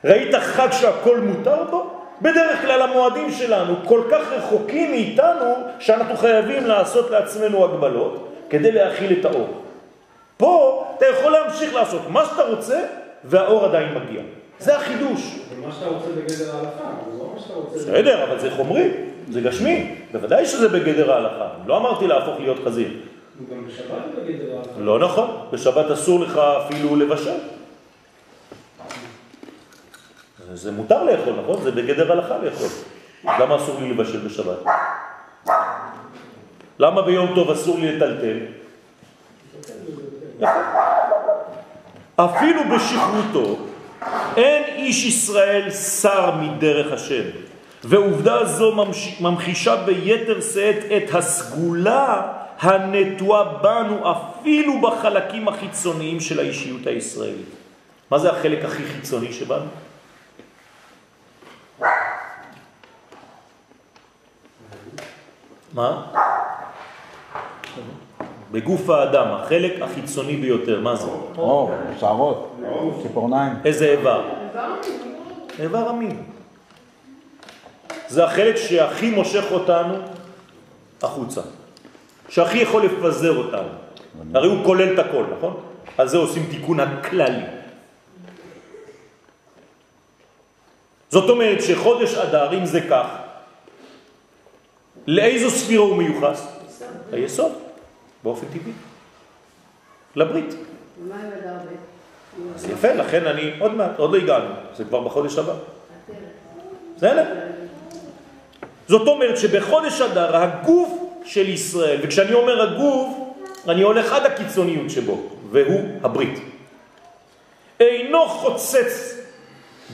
[0.05, 1.92] ראית חג שהכל מותר בו?
[2.23, 9.21] בדרך כלל המועדים שלנו כל כך רחוקים מאיתנו שאנחנו חייבים לעשות לעצמנו הגבלות כדי להכיל
[9.21, 9.49] את האור.
[10.37, 12.81] פה אתה יכול להמשיך לעשות מה שאתה רוצה
[13.25, 14.23] והאור עדיין מגיע.
[14.59, 15.39] זה החידוש.
[15.51, 17.79] אבל מה שאתה רוצה בגדר ההלכה, זה לא מה שאתה רוצה...
[17.79, 18.91] בסדר, אבל זה חומרי,
[19.31, 19.95] זה גשמי.
[20.13, 21.49] בוודאי שזה בגדר ההלכה.
[21.67, 22.89] לא אמרתי להפוך להיות חזיר.
[23.51, 24.71] גם בשבת זה בגדר ההלכה.
[24.81, 27.37] לא נכון, בשבת אסור לך אפילו לבשל.
[30.55, 31.63] זה- מותר לאכול, נכון?
[31.63, 32.69] זה בגדר הלכה לאכול.
[33.25, 34.59] למה אסור לי לבשל בשבת?
[36.79, 38.39] למה ביום טוב אסור לי לטלטל?
[42.17, 43.57] אפילו בשכרותו
[44.37, 47.23] אין איש ישראל שר מדרך השם,
[47.85, 52.23] ועובדה זו ממש- ממחישה ביתר שאת את הסגולה
[52.61, 57.47] הנטועה בנו אפילו בחלקים החיצוניים של האישיות הישראלית.
[58.11, 59.65] מה זה החלק הכי חיצוני שבנו?
[65.75, 66.03] מה?
[68.53, 71.11] בגוף האדם, החלק החיצוני ביותר, מה זה?
[71.39, 72.57] אור, שערות,
[73.03, 73.53] ציפורניים.
[73.65, 74.23] איזה איבר?
[75.59, 76.23] איבר המין.
[78.09, 79.95] זה החלק שהכי מושך אותנו
[81.03, 81.41] החוצה,
[82.29, 83.69] שהכי יכול לפזר אותנו.
[84.35, 85.61] הרי הוא כולל את הכל, נכון?
[85.99, 87.45] על זה עושים תיקון הכללי.
[91.11, 93.07] זאת אומרת שחודש אדר, אם זה כך,
[95.07, 96.47] לאיזו ספירה הוא מיוחס?
[97.13, 97.53] היסוד,
[98.23, 98.73] באופן טבעי.
[100.17, 100.55] לברית.
[101.05, 101.77] ומה עם?
[102.55, 105.53] אז יפה, לכן אני עוד מעט, עוד לא הגענו, זה כבר בחודש הבא.
[106.97, 107.25] בסדר?
[108.89, 110.93] זאת אומרת שבחודש אדר הגוף
[111.25, 113.17] של ישראל, וכשאני אומר הגוף,
[113.69, 116.39] אני הולך עד הקיצוניות שבו, והוא הברית.
[117.81, 119.19] אינו חוצץ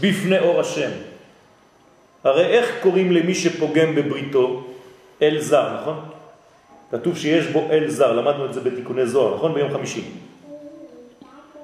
[0.00, 0.90] בפני אור השם.
[2.24, 4.67] הרי איך קוראים למי שפוגם בבריתו?
[5.22, 6.00] אל זר, נכון?
[6.90, 9.54] כתוב שיש בו אל זר, למדנו את זה בתיקוני זוהר, נכון?
[9.54, 10.04] ביום חמישי.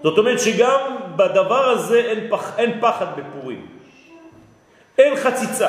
[0.03, 3.67] זאת אומרת שגם בדבר הזה אין, פח, אין פחד בפורים.
[4.99, 5.69] אין חציצה.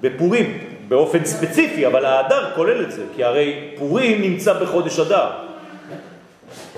[0.00, 5.30] בפורים באופן ספציפי, אבל האדר כולל את זה, כי הרי פורים נמצא בחודש אדר.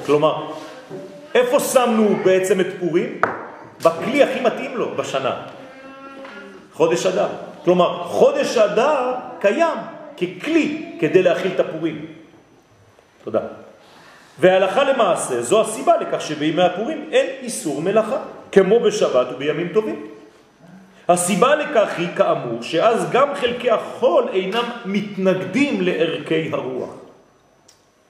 [0.07, 0.47] כלומר,
[1.35, 3.21] איפה שמנו בעצם את פורים?
[3.85, 5.43] בכלי הכי מתאים לו בשנה,
[6.73, 7.29] חודש אדר.
[7.65, 9.79] כלומר, חודש אדר קיים
[10.17, 12.07] ככלי כדי להכיל את הפורים.
[13.25, 13.41] תודה.
[14.39, 18.19] והלכה למעשה, זו הסיבה לכך שבימי הפורים אין איסור מלאכה,
[18.53, 20.07] כמו בשבת ובימים טובים.
[21.09, 26.91] הסיבה לכך היא כאמור שאז גם חלקי החול אינם מתנגדים לערכי הרוח.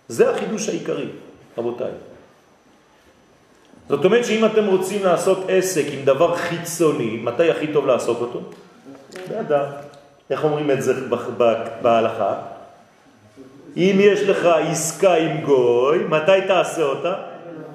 [0.08, 1.08] זה החידוש העיקרי,
[1.58, 1.90] רבותיי.
[3.88, 8.40] זאת אומרת שאם אתם רוצים לעשות עסק עם דבר חיצוני, מתי הכי טוב לעשות אותו?
[9.28, 9.66] באדר.
[10.30, 10.92] איך אומרים את זה
[11.82, 12.34] בהלכה?
[13.76, 17.14] אם יש לך עסקה עם גוי, מתי תעשה אותה?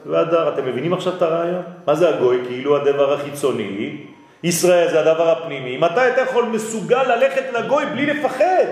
[0.06, 0.54] באדר.
[0.54, 1.62] אתם מבינים עכשיו את הרעיון?
[1.88, 2.42] מה זה הגוי?
[2.48, 3.98] כאילו הדבר החיצוני,
[4.44, 5.78] ישראל זה הדבר הפנימי.
[5.78, 8.66] מתי אתה יכול מסוגל ללכת לגוי בלי לפחד?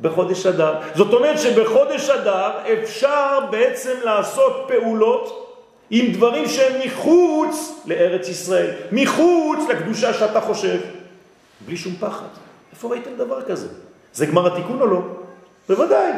[0.00, 0.74] בחודש אדר.
[0.94, 5.47] זאת אומרת שבחודש אדר אפשר בעצם לעשות פעולות
[5.90, 10.80] עם דברים שהם מחוץ לארץ ישראל, מחוץ לקדושה שאתה חושב,
[11.66, 12.26] בלי שום פחד.
[12.72, 13.68] איפה ראיתם דבר כזה?
[14.12, 15.02] זה גמר התיקון או לא?
[15.68, 16.12] בוודאי.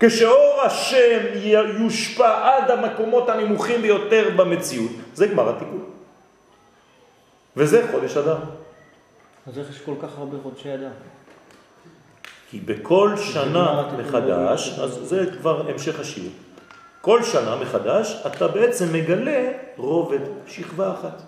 [0.00, 1.20] כשאור השם
[1.78, 5.84] יושפע עד המקומות הנמוכים ביותר במציאות, זה גמר התיקון.
[7.56, 8.36] וזה חודש אדר.
[9.46, 10.90] אז איך יש כל כך הרבה חודשי אדר?
[12.50, 16.30] כי בכל שנה מחדש, אז זה כבר המשך השיעור,
[17.00, 21.22] כל שנה מחדש אתה בעצם מגלה רובד, שכבה אחת.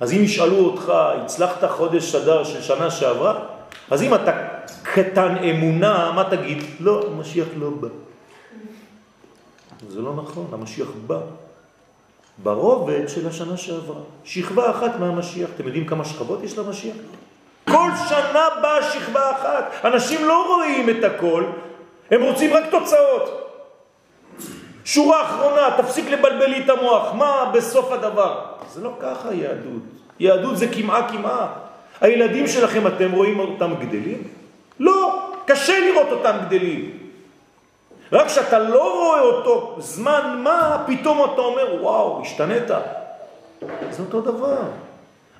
[0.00, 3.44] אז אם ישאלו אותך, הצלחת חודש אדר של שנה שעברה,
[3.90, 4.32] אז אם אתה
[4.82, 6.62] קטן אמונה, מה תגיד?
[6.80, 7.88] לא, המשיח לא בא.
[9.88, 11.18] זה לא נכון, המשיח בא.
[12.42, 14.00] ברובד של השנה שעברה.
[14.24, 15.50] שכבה אחת מהמשיח.
[15.54, 16.96] אתם יודעים כמה שכבות יש למשיח?
[17.64, 19.84] כל שנה באה שכבה אחת.
[19.84, 21.44] אנשים לא רואים את הכל,
[22.10, 23.41] הם רוצים רק תוצאות.
[24.84, 27.14] שורה אחרונה, תפסיק לבלבל לי את המוח.
[27.14, 28.40] מה בסוף הדבר?
[28.72, 29.82] זה לא ככה יהדות.
[30.20, 31.46] יהדות זה כמעה כמעה.
[32.00, 34.22] הילדים שלכם, אתם רואים אותם גדלים?
[34.80, 36.90] לא, קשה לראות אותם גדלים.
[38.12, 42.68] רק כשאתה לא רואה אותו זמן מה, פתאום אתה אומר, וואו, השתנית.
[43.90, 44.56] זה אותו דבר.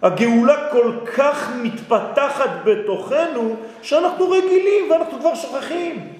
[0.02, 6.12] הגאולה כל כך מתפתחת בתוכנו, שאנחנו רגילים ואנחנו כבר שוכחים.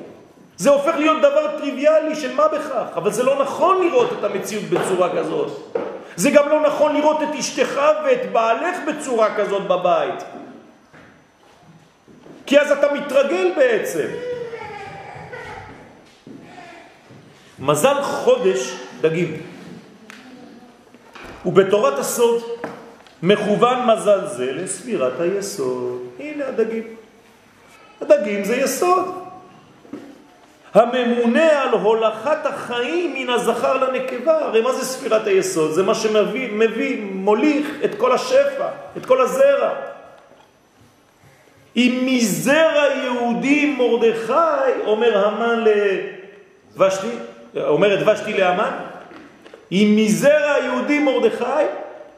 [0.63, 4.65] זה הופך להיות דבר טריוויאלי של מה בכך, אבל זה לא נכון לראות את המציאות
[4.65, 5.77] בצורה כזאת.
[6.17, 10.25] זה גם לא נכון לראות את אשתך ואת בעלך בצורה כזאת בבית.
[12.47, 14.07] כי אז אתה מתרגל בעצם.
[17.59, 19.43] מזל חודש דגים.
[21.47, 22.43] ובתורת הסוד
[23.23, 26.03] מכוון מזל זה לספירת היסוד.
[26.19, 26.85] הנה הדגים.
[28.01, 29.22] הדגים זה יסוד.
[30.75, 34.39] הממונה על הולכת החיים מן הזכר לנקבה.
[34.39, 35.73] הרי מה זה ספירת היסוד?
[35.73, 39.71] זה מה שמביא, מביא, מוליך את כל השפע, את כל הזרע.
[41.77, 45.65] אם מזרע יהודי מרדכי, אומר המן
[46.77, 47.09] לבשתי,
[47.57, 48.71] אומרת ושתי לאמן,
[49.73, 51.65] אם מזרע יהודי מרדכי,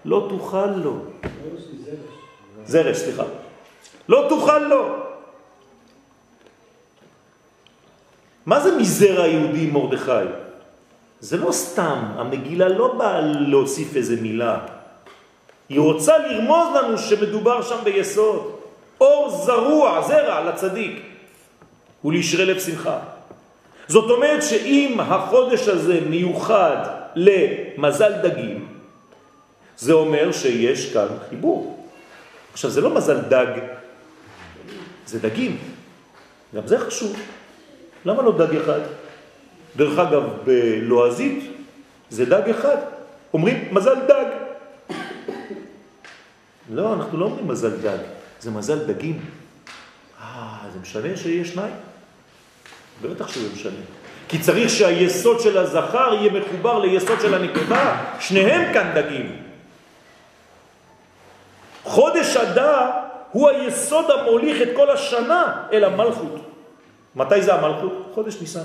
[0.05, 0.97] לא תוכל לו.
[2.64, 3.23] זרש, סליחה.
[4.09, 5.04] לא תוכל לו.
[8.46, 10.28] מה זה מזרע יהודי מרדכי?
[11.20, 14.59] זה לא סתם, המגילה לא באה להוסיף איזה מילה.
[15.68, 18.54] היא רוצה לרמוז לנו שמדובר שם ביסוד.
[19.00, 21.02] אור זרוע, זרע, לצדיק,
[22.04, 22.98] ולשרי לב שמחה.
[23.88, 26.76] זאת אומרת שאם החודש הזה מיוחד
[27.14, 28.68] למזל דגים,
[29.78, 31.88] זה אומר שיש כאן חיבור.
[32.52, 33.46] עכשיו, זה לא מזל דג,
[35.07, 35.59] זה דגים.
[36.54, 37.16] גם זה חשוב.
[38.05, 38.81] למה לא דג אחד?
[39.77, 41.53] דרך אגב, בלועזית
[42.11, 42.77] זה דג אחד.
[43.35, 44.25] אומרים מזל דג.
[46.71, 47.99] לא, אנחנו לא אומרים מזל דג,
[48.40, 49.21] זה מזל דגים.
[50.21, 51.75] אה, זה משנה שיש שניים?
[53.03, 53.81] בטח שזה משנה.
[54.29, 59.37] כי צריך שהיסוד של הזכר יהיה מחובר ליסוד של הנקבה, שניהם כאן דגים.
[61.85, 62.90] חודש אדר
[63.31, 66.43] הוא היסוד המוליך את כל השנה אל המלכות.
[67.16, 68.11] מתי זה המלכות?
[68.14, 68.64] חודש ניסן.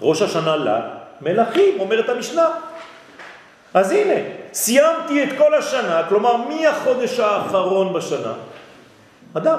[0.00, 0.80] ראש השנה לה,
[1.20, 2.48] מלכים, אומרת המשנה.
[3.74, 4.14] אז הנה,
[4.52, 8.32] סיימתי את כל השנה, כלומר מי החודש האחרון בשנה?
[9.34, 9.58] אדם.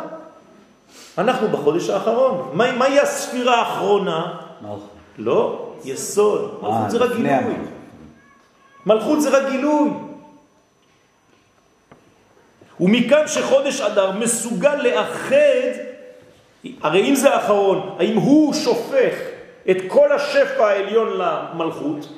[1.17, 2.49] אנחנו בחודש האחרון.
[2.53, 4.37] מה, מהי הספירה האחרונה?
[4.61, 4.89] מלכות.
[5.17, 6.59] לא, יסוד.
[6.63, 7.55] אה, מלכות זה רק גילוי.
[8.85, 9.89] מלכות זה רק גילוי.
[12.79, 15.71] ומכאן שחודש אדר מסוגל לאחד,
[16.81, 19.13] הרי אם זה האחרון, האם הוא שופך
[19.69, 22.09] את כל השפע העליון למלכות,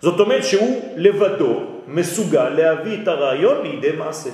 [0.00, 4.30] זאת אומרת שהוא לבדו מסוגל להביא את הרעיון לידי מעשה.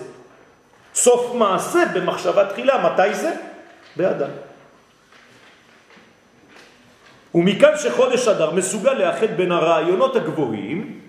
[0.94, 3.32] סוף מעשה במחשבה תחילה, מתי זה?
[3.96, 4.30] באדם.
[7.34, 11.00] ומכאן שחודש אדר מסוגל לאחד בין הרעיונות הגבוהים,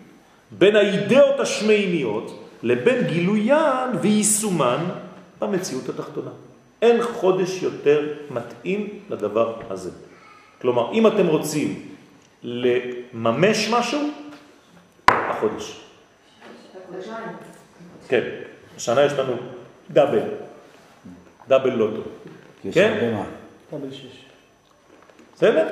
[0.52, 4.86] בין האידאות השמימיות, לבין גילוין ויישומן
[5.40, 6.32] במציאות התחתונה.
[6.84, 9.91] אין חודש יותר מתאים לדבר הזה.
[10.62, 11.96] כלומר, אם אתם רוצים
[12.43, 14.00] לממש משהו,
[15.08, 15.82] החודש.
[18.08, 18.24] כן,
[18.76, 19.34] השנה יש לנו
[19.91, 20.28] דאבל,
[21.48, 22.02] דאבל לוטו.
[22.65, 22.94] יש כן?
[22.94, 23.25] הרבה מה.
[23.69, 24.25] קבל שש.
[25.36, 25.67] בסדר?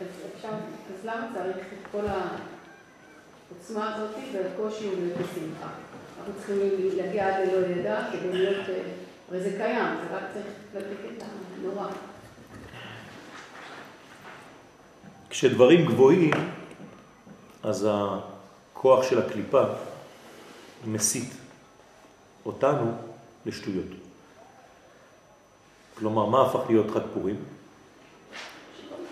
[0.00, 5.68] אז למה צריך את כל העוצמה הזאת והקושי ובשמחה?
[6.18, 6.58] אנחנו צריכים
[6.96, 8.74] להגיע עד ללא ידע כדי להיות, אה,
[9.28, 11.22] הרי זה קיים, זה רק צריך להדליק את
[11.58, 11.88] הנורא.
[15.30, 16.32] כשדברים גבוהים,
[17.62, 19.62] אז הכוח של הקליפה
[20.86, 21.32] מסית
[22.46, 22.92] אותנו
[23.46, 23.86] לשטויות.
[25.94, 27.36] כלומר, מה הפך להיות חג פורים?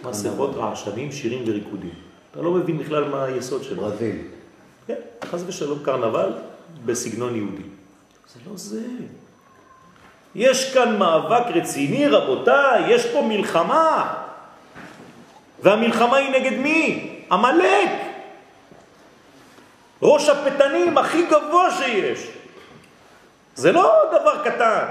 [0.05, 1.95] מסכות, רעשנים, שירים וריקודים.
[2.31, 3.83] אתה לא מבין בכלל מה היסוד שלו.
[3.83, 4.17] ברזיל.
[4.87, 6.33] כן, חס ושלום קרנבל
[6.85, 7.63] בסגנון יהודי.
[8.35, 8.83] זה לא זה.
[10.35, 14.15] יש כאן מאבק רציני, רבותיי, יש פה מלחמה.
[15.63, 17.09] והמלחמה היא נגד מי?
[17.31, 17.91] המלאק.
[20.03, 22.29] ראש הפתנים הכי גבוה שיש.
[23.55, 24.85] זה לא דבר קטן.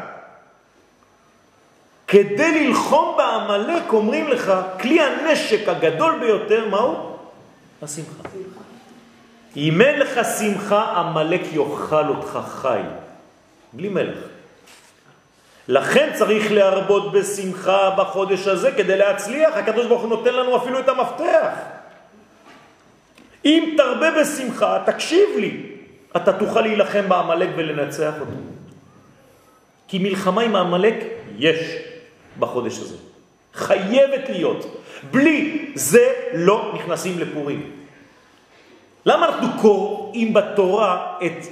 [2.08, 7.18] כדי ללחום בעמלק אומרים לך, כלי הנשק הגדול ביותר, מהו?
[7.82, 8.30] השמחה.
[9.56, 12.82] אם אין לך שמחה, המלאק יאכל אותך חי,
[13.74, 14.18] בלי מלך.
[15.72, 19.58] לכן צריך להרבות בשמחה בחודש הזה כדי להצליח.
[19.58, 21.54] הקדוש ברוך הוא נותן לנו אפילו את המפתח.
[23.46, 25.62] אם תרבה בשמחה, תקשיב לי,
[26.16, 28.32] אתה תוכל להילחם בעמלק ולנצח אותו.
[29.88, 30.96] כי מלחמה עם העמלק
[31.38, 31.58] יש
[32.40, 32.98] בחודש הזה.
[33.54, 34.84] חייבת להיות.
[35.12, 37.72] בלי זה לא נכנסים לפורים.
[39.06, 41.46] למה אנחנו קוראים בתורה את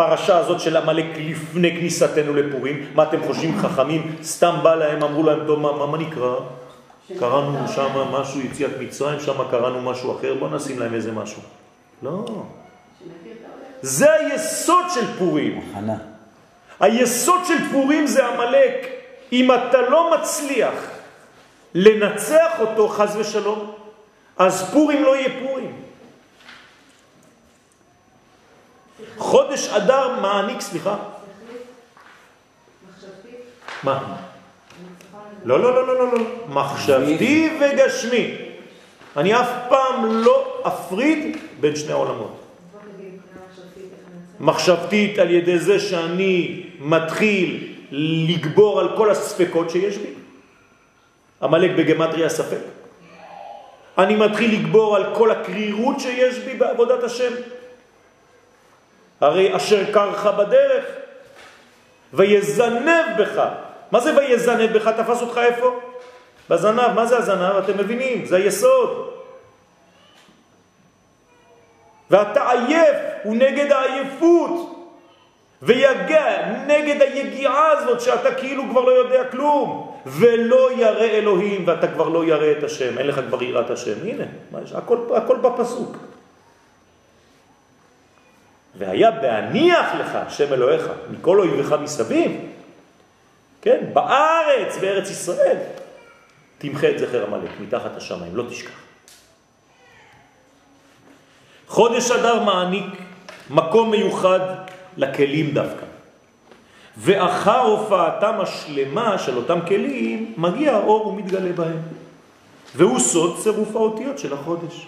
[0.00, 2.86] הפרשה הזאת של המלאק לפני כניסתנו לפורים?
[2.94, 4.16] מה אתם חושבים חכמים?
[4.22, 6.34] סתם בא להם, אמרו להם, טוב, מה, מה, נקרא?
[7.18, 11.42] קראנו שם משהו, יציאת מצרים, שם קראנו משהו אחר, בוא נשים להם איזה משהו.
[12.02, 12.24] לא.
[13.82, 15.60] זה היסוד של פורים.
[15.70, 15.96] הכנה.
[16.80, 18.86] היסוד של פורים זה המלאק.
[19.32, 20.74] אם אתה לא מצליח
[21.74, 23.72] לנצח אותו, חז ושלום,
[24.38, 25.59] אז פורים לא יהיה פורים.
[29.20, 30.96] חודש אדר מעניק, סליחה.
[33.82, 34.16] מה?
[35.44, 36.24] לא, לא, לא, לא, לא, לא.
[36.48, 38.34] מחשבתי וגשמי.
[39.16, 42.40] אני אף פעם לא אפריד בין שני העולמות.
[44.40, 50.10] מחשבתית על ידי זה שאני מתחיל לגבור על כל הספקות שיש בי.
[51.40, 52.60] המלאק בגמטריה ספק.
[53.98, 57.32] אני מתחיל לגבור על כל הקרירות שיש בי בעבודת השם.
[59.20, 60.84] הרי אשר קרך בדרך
[62.12, 63.42] ויזנב בך.
[63.92, 64.88] מה זה ויזנב בך?
[64.88, 65.80] תפס אותך איפה?
[66.50, 66.92] בזנב.
[66.94, 67.56] מה זה הזנב?
[67.56, 69.10] אתם מבינים, זה היסוד.
[72.10, 74.76] ואתה עייף, הוא נגד העייפות.
[75.62, 79.96] ויגע נגד היגיעה הזאת שאתה כאילו כבר לא יודע כלום.
[80.06, 82.98] ולא ירא אלוהים, ואתה כבר לא ירא את השם.
[82.98, 83.94] אין לך כבר יראת השם.
[84.04, 84.24] הנה?
[84.74, 85.96] הכל, הכל בפסוק.
[88.78, 92.32] והיה בהניח לך שם אלוהיך מכל אויביך מסביב,
[93.62, 95.56] כן, בארץ, בארץ ישראל,
[96.58, 98.80] תמחה את זכר המלך מתחת השמיים, לא תשכח.
[101.68, 102.94] חודש אדר מעניק
[103.50, 104.40] מקום מיוחד
[104.96, 105.86] לכלים דווקא.
[106.96, 111.82] ואחר הופעתם השלמה של אותם כלים, מגיע האור ומתגלה בהם.
[112.76, 114.86] והוא סוד צירוף האותיות של החודש.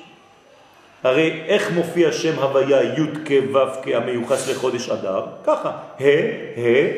[1.03, 5.27] הרי איך מופיע שם הוויה י' כ' ו' כהמיוחס לחודש אדר?
[5.45, 6.05] ככה, ה',
[6.57, 6.89] ה',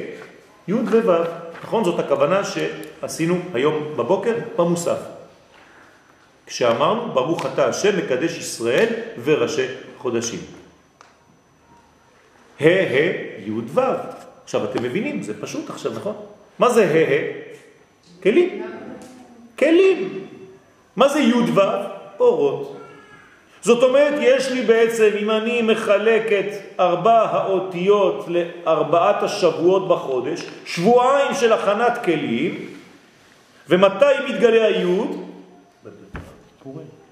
[0.68, 1.24] י' וו'.
[1.64, 1.84] נכון?
[1.84, 4.98] זאת הכוונה שעשינו היום בבוקר במוסף.
[6.46, 8.86] כשאמרנו, ברוך אתה השם מקדש ישראל
[9.24, 9.66] וראשי
[9.98, 10.40] חודשים.
[12.60, 13.80] ה' ה' י' ו'.
[14.44, 16.16] עכשיו אתם מבינים, זה פשוט עכשיו, נכון?
[16.58, 18.22] מה זה ה' ה'?
[18.22, 18.66] כלים.
[19.58, 20.26] כלים.
[20.96, 21.60] מה זה י' ו'?
[22.20, 22.83] אורות.
[23.64, 31.34] זאת אומרת, יש לי בעצם, אם אני מחלק את ארבע האותיות לארבעת השבועות בחודש, שבועיים
[31.34, 32.68] של הכנת כלים,
[33.68, 35.28] ומתי מתגלה היוד?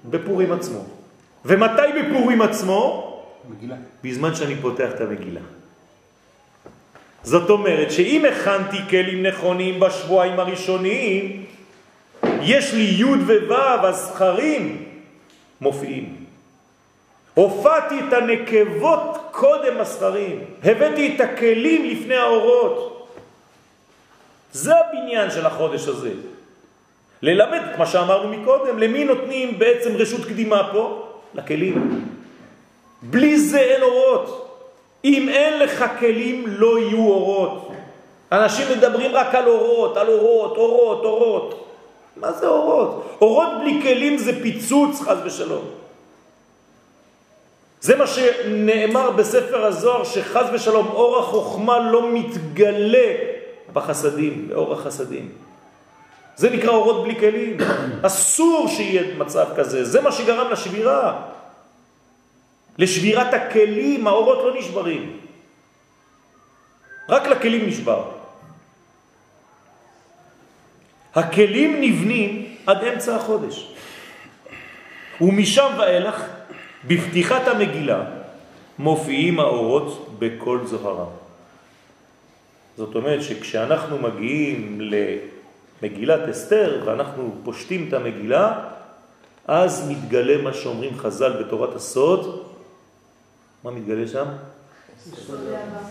[0.09, 0.79] בפורים עצמו.
[1.45, 3.13] ומתי בפורים עצמו?
[3.49, 3.75] מגילה.
[4.03, 5.41] בזמן שאני פותח את המגילה.
[7.23, 11.45] זאת אומרת שאם הכנתי כלים נכונים בשבועיים הראשונים,
[12.41, 14.83] יש לי י' וו', הזכרים
[15.61, 16.22] מופיעים.
[17.33, 23.07] הופעתי את הנקבות קודם הסחרים, הבאתי את הכלים לפני האורות.
[24.51, 26.11] זה הבניין של החודש הזה.
[27.21, 31.07] ללמד את מה שאמרנו מקודם, למי נותנים בעצם רשות קדימה פה?
[31.33, 32.05] לכלים.
[33.01, 34.39] בלי זה אין אורות.
[35.05, 37.71] אם אין לך כלים לא יהיו אורות.
[38.31, 41.69] אנשים מדברים רק על אורות, על אורות, אורות, אורות.
[42.17, 43.17] מה זה אורות?
[43.21, 45.82] אורות בלי כלים זה פיצוץ, חז ושלום.
[47.83, 53.13] זה מה שנאמר בספר הזוהר, שחז ושלום אור החוכמה לא מתגלה
[53.73, 55.31] בחסדים, באור החסדים.
[56.35, 57.57] זה נקרא אורות בלי כלים.
[58.07, 61.21] אסור שיהיה מצב כזה, זה מה שגרם לשבירה.
[62.77, 65.19] לשבירת הכלים, האורות לא נשברים.
[67.09, 68.11] רק לכלים נשבר.
[71.15, 73.73] הכלים נבנים עד אמצע החודש.
[75.21, 76.25] ומשם ואילך
[76.87, 78.03] בפתיחת המגילה
[78.79, 81.05] מופיעים האורות בכל זוהרה.
[82.77, 84.81] זאת אומרת שכשאנחנו מגיעים
[85.81, 88.69] למגילת אסתר ואנחנו פושטים את המגילה,
[89.47, 92.47] אז מתגלה מה שאומרים חז"ל בתורת הסוד.
[93.63, 94.25] מה מתגלה שם?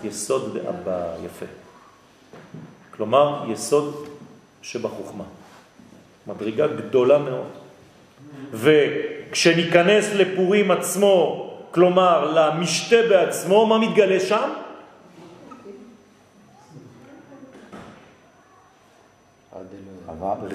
[0.05, 1.47] יסוד דאבא, יפה.
[2.91, 4.07] כלומר, יסוד
[4.63, 5.25] שבחוכמה.
[6.27, 7.62] מדרגה גדולה מאוד.
[8.53, 14.49] וכשניכנס לפורים עצמו, כלומר למשתה בעצמו, מה מתגלה שם?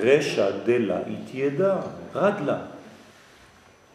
[0.03, 1.75] רשע דלה התיידע,
[2.15, 2.57] רגלה,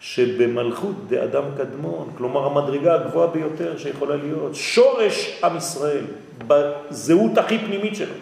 [0.00, 6.04] שבמלכות דאדם קדמון, כלומר המדרגה הגבוהה ביותר שיכולה להיות, שורש עם ישראל,
[6.46, 8.14] בזהות הכי פנימית שלו.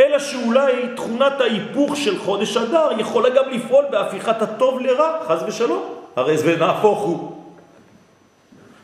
[0.00, 5.82] אלא שאולי תכונת ההיפוך של חודש אדר יכולה גם לפעול בהפיכת הטוב לרע, חז ושלום.
[6.16, 7.32] הרי זה נהפוך הוא.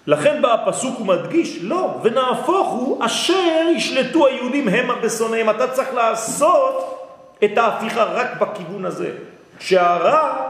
[0.07, 5.51] לכן בא הפסוק ומדגיש, לא, ונהפוך הוא אשר ישלטו היהודים המה בשונאיהם.
[5.51, 6.99] אתה צריך לעשות
[7.45, 9.11] את ההפיכה רק בכיוון הזה,
[9.61, 10.49] שהרע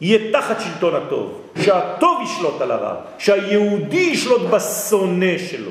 [0.00, 5.70] יהיה תחת שלטון הטוב, שהטוב ישלוט על הרע, שהיהודי ישלוט בשונא שלו.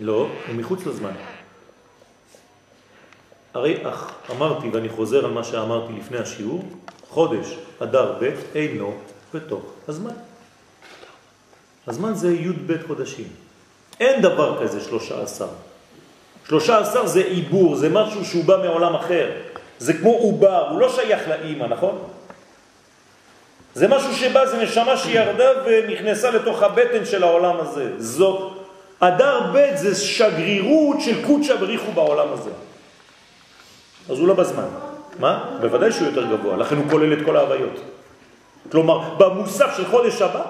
[0.00, 1.12] לא, הוא מחוץ לזמן.
[3.54, 6.62] הרי אך אמרתי, ואני חוזר על מה שאמרתי לפני השיעור,
[7.08, 8.94] חודש אדר ב' אינו
[9.34, 10.14] בתוך הזמן.
[11.86, 13.28] הזמן זה י' ב' חודשים.
[14.00, 15.48] אין דבר כזה שלושה עשר.
[16.48, 19.30] שלושה עשר זה עיבור, זה משהו שהוא בא מעולם אחר.
[19.78, 22.11] זה כמו עובר, הוא לא שייך לאימא, נכון?
[23.74, 27.90] זה משהו שבא, זה נשמה שירדה ונכנסה לתוך הבטן של העולם הזה.
[27.98, 28.52] זאת,
[29.00, 32.50] אדר ב' זה שגרירות של קודשא בריחו בעולם הזה.
[34.10, 34.68] אז הוא לא בזמן.
[35.18, 35.44] מה?
[35.60, 37.80] בוודאי שהוא יותר גבוה, לכן הוא כולל את כל ההוויות.
[38.72, 40.42] כלומר, במוסף של חודש הבא,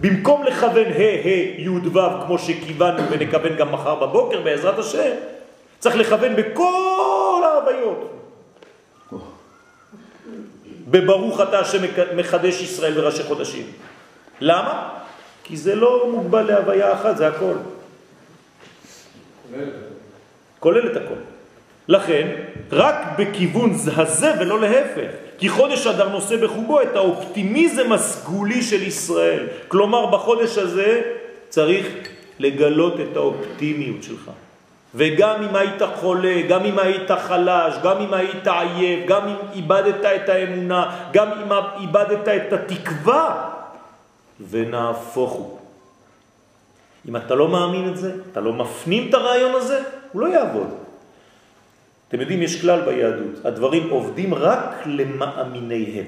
[0.00, 5.10] במקום לכוון ה' ה' י' ו' כמו שכיוונו ונכוון גם מחר בבוקר בעזרת השם,
[5.78, 8.15] צריך לכוון בכל ההוויות.
[10.86, 13.66] בברוך אתה שמחדש ישראל וראשי חודשים.
[14.40, 14.88] למה?
[15.44, 17.54] כי זה לא מוגבל להוויה אחת, זה הכל.
[20.60, 21.20] כולל את הכל.
[21.88, 25.10] לכן, רק בכיוון הזה ולא להפך.
[25.38, 29.46] כי חודש אדר נושא בחובו את האופטימיזם הסגולי של ישראל.
[29.68, 31.02] כלומר, בחודש הזה
[31.48, 31.86] צריך
[32.38, 34.30] לגלות את האופטימיות שלך.
[34.96, 40.04] וגם אם היית חולה, גם אם היית חלש, גם אם היית עייף, גם אם איבדת
[40.04, 43.50] את האמונה, גם אם איבדת את התקווה,
[44.50, 45.58] ונהפוך הוא.
[47.08, 49.82] אם אתה לא מאמין את זה, אתה לא מפנים את הרעיון הזה,
[50.12, 50.68] הוא לא יעבוד.
[52.08, 56.06] אתם יודעים, יש כלל ביהדות, הדברים עובדים רק למאמיניהם.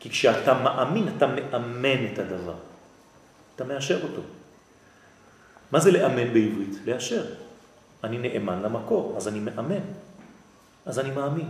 [0.00, 2.54] כי כשאתה מאמין, אתה מאמן את הדבר.
[3.56, 4.22] אתה מאשר אותו.
[5.72, 6.76] מה זה לאמן בעברית?
[6.86, 7.45] לאשר.
[8.04, 9.84] אני נאמן למקור, אז אני מאמן.
[10.86, 11.48] אז אני מאמין.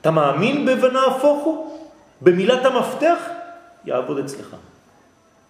[0.00, 1.88] אתה מאמין ב"ונהפוך הוא"?
[2.20, 3.18] במילת המפתח?
[3.84, 4.56] יעבוד אצלך.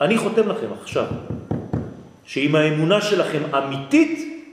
[0.00, 1.06] אני חותם לכם עכשיו,
[2.24, 4.44] שאם האמונה שלכם אמיתית,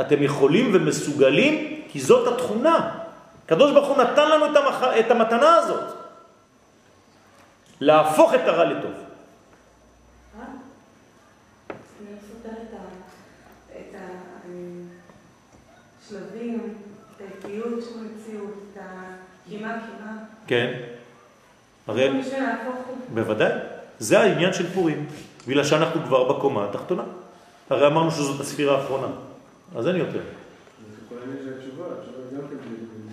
[0.00, 2.98] אתם יכולים ומסוגלים, כי זאת התכונה.
[3.44, 4.82] הקדוש ברוך הוא נתן לנו את, המח...
[4.82, 5.84] את המתנה הזאת,
[7.80, 8.92] להפוך את הרע לטוב.
[16.08, 16.74] השלבים,
[17.16, 20.16] את האיטיות של המציאות, את הקימה קימה.
[20.46, 20.72] כן.
[21.86, 22.22] הרי...
[23.14, 23.52] בוודאי.
[23.98, 25.06] זה העניין של פורים.
[25.48, 27.02] בגלל שאנחנו כבר בקומה התחתונה.
[27.70, 29.06] הרי אמרנו שזאת הספירה האחרונה.
[29.76, 30.20] אז אין יותר.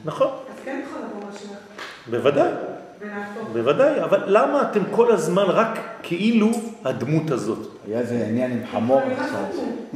[0.05, 0.27] נכון.
[0.27, 1.57] אז כן יכול לבוא משיח.
[2.09, 2.51] בוודאי.
[3.53, 6.51] בוודאי, אבל למה אתם כל הזמן רק כאילו
[6.85, 7.67] הדמות הזאת?
[7.87, 9.43] היה איזה עניין עם חמור עכשיו.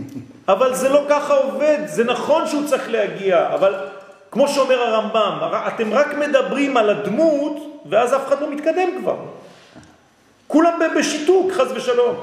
[0.53, 3.75] אבל זה לא ככה עובד, זה נכון שהוא צריך להגיע, אבל
[4.31, 5.37] כמו שאומר הרמב"ם,
[5.67, 9.15] אתם רק מדברים על הדמות, ואז אף אחד לא מתקדם כבר.
[10.47, 12.15] כולם בשיתוק, חז ושלום.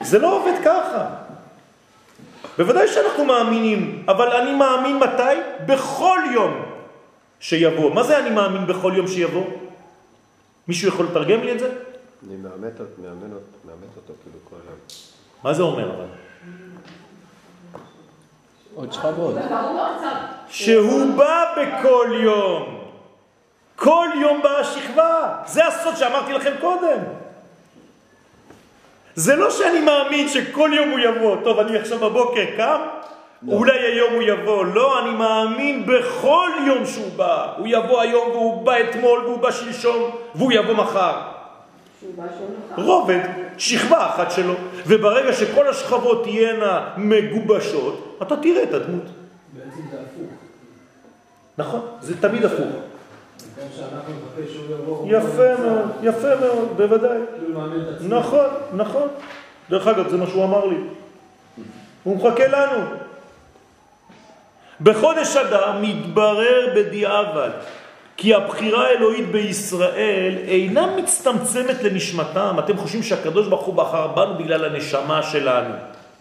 [0.00, 1.04] זה לא עובד ככה.
[2.58, 5.36] בוודאי שאנחנו מאמינים, אבל אני מאמין מתי?
[5.66, 6.62] בכל יום
[7.40, 7.94] שיבוא.
[7.94, 9.44] מה זה אני מאמין בכל יום שיבוא?
[10.68, 11.72] מישהו יכול לתרגם לי את זה?
[12.26, 13.30] אני מאמת, מאמן,
[13.64, 14.76] מאמת אותו כאילו כל יום.
[15.42, 16.06] מה זה אומר אבל?
[18.74, 19.34] עוד שכבות.
[20.48, 22.80] שהוא בא בכל יום.
[23.76, 25.42] כל יום באה שכבה.
[25.46, 26.98] זה הסוד שאמרתי לכם קודם.
[29.14, 31.36] זה לא שאני מאמין שכל יום הוא יבוא.
[31.44, 32.80] טוב, אני עכשיו בבוקר קם,
[33.48, 34.64] אולי היום הוא יבוא.
[34.64, 37.52] לא, אני מאמין בכל יום שהוא בא.
[37.58, 41.12] הוא יבוא היום והוא בא אתמול והוא בא שלשום והוא יבוא מחר.
[42.76, 43.20] רובד,
[43.58, 44.54] שכבה אחת שלו.
[44.86, 49.02] וברגע שכל השכבות תהיינה מגובשות, אתה תראה את הדמות.
[49.52, 50.30] בעצם זה הפוך.
[51.58, 52.66] נכון, זה תמיד הפוך.
[55.06, 57.18] יפה מאוד, יפה מאוד, בוודאי.
[57.38, 57.60] כאילו.
[58.08, 59.08] נכון, נכון.
[59.70, 60.76] דרך אגב, זה מה שהוא אמר לי.
[62.04, 63.05] הוא מחכה לנו.
[64.80, 67.50] בחודש אדר מתברר בדיעבד
[68.16, 72.56] כי הבחירה האלוהית בישראל אינה מצטמצמת לנשמתם.
[72.58, 75.74] אתם חושבים שהקדוש ברוך הוא בחר בנו בגלל הנשמה שלנו.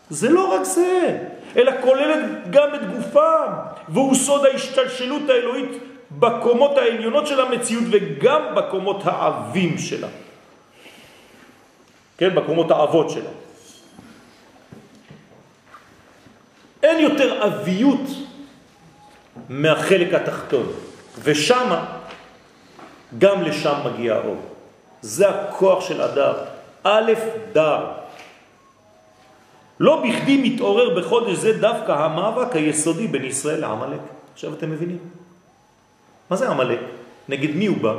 [0.10, 1.18] זה לא רק זה,
[1.58, 3.52] אלא כוללת גם את גופם,
[3.90, 5.72] והוא סוד ההשתלשלות האלוהית
[6.12, 10.08] בקומות העליונות של המציאות וגם בקומות העבים שלה.
[12.18, 13.30] כן, בקומות האבות שלה.
[16.84, 18.08] אין יותר אביות
[19.50, 20.72] מהחלק התחתון,
[21.24, 21.76] ושם,
[23.18, 24.38] גם לשם מגיע האור.
[25.02, 26.34] זה הכוח של אדר.
[26.84, 27.14] א'
[27.54, 27.86] דר.
[29.80, 34.00] לא בכדי מתעורר בחודש זה דווקא המאבק היסודי בין ישראל לעמלק.
[34.34, 34.98] עכשיו אתם מבינים?
[36.30, 36.80] מה זה עמלק?
[37.30, 37.94] נגד מי הוא בא?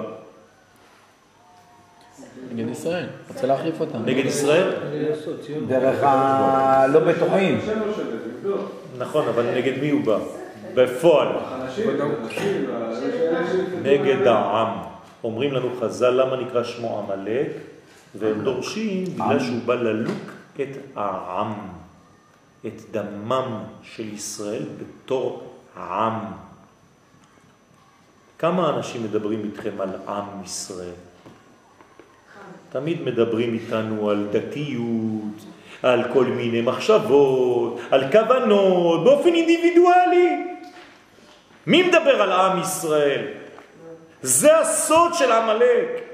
[2.52, 3.98] נגד ישראל, רוצה להחליף אותם.
[4.04, 4.72] נגד ישראל?
[5.68, 7.60] דרך הלא בטוחים.
[8.98, 10.18] נכון, אבל נגד מי הוא בא?
[10.76, 11.28] בפועל.
[13.82, 14.68] נגד העם.
[15.24, 17.48] אומרים לנו חז"ל למה נקרא שמו עמלק,
[18.14, 21.52] והם דורשים בגלל שהוא בא ללוק את העם,
[22.66, 25.42] את דמם של ישראל בתור
[25.76, 26.12] עם.
[28.38, 30.98] כמה אנשים מדברים איתכם על עם ישראל?
[32.70, 35.44] תמיד מדברים איתנו על דתיות,
[35.82, 40.55] על כל מיני מחשבות, על כוונות, באופן אינדיבידואלי.
[41.66, 43.26] מי מדבר על עם ישראל?
[44.22, 46.06] זה הסוד של עמלק.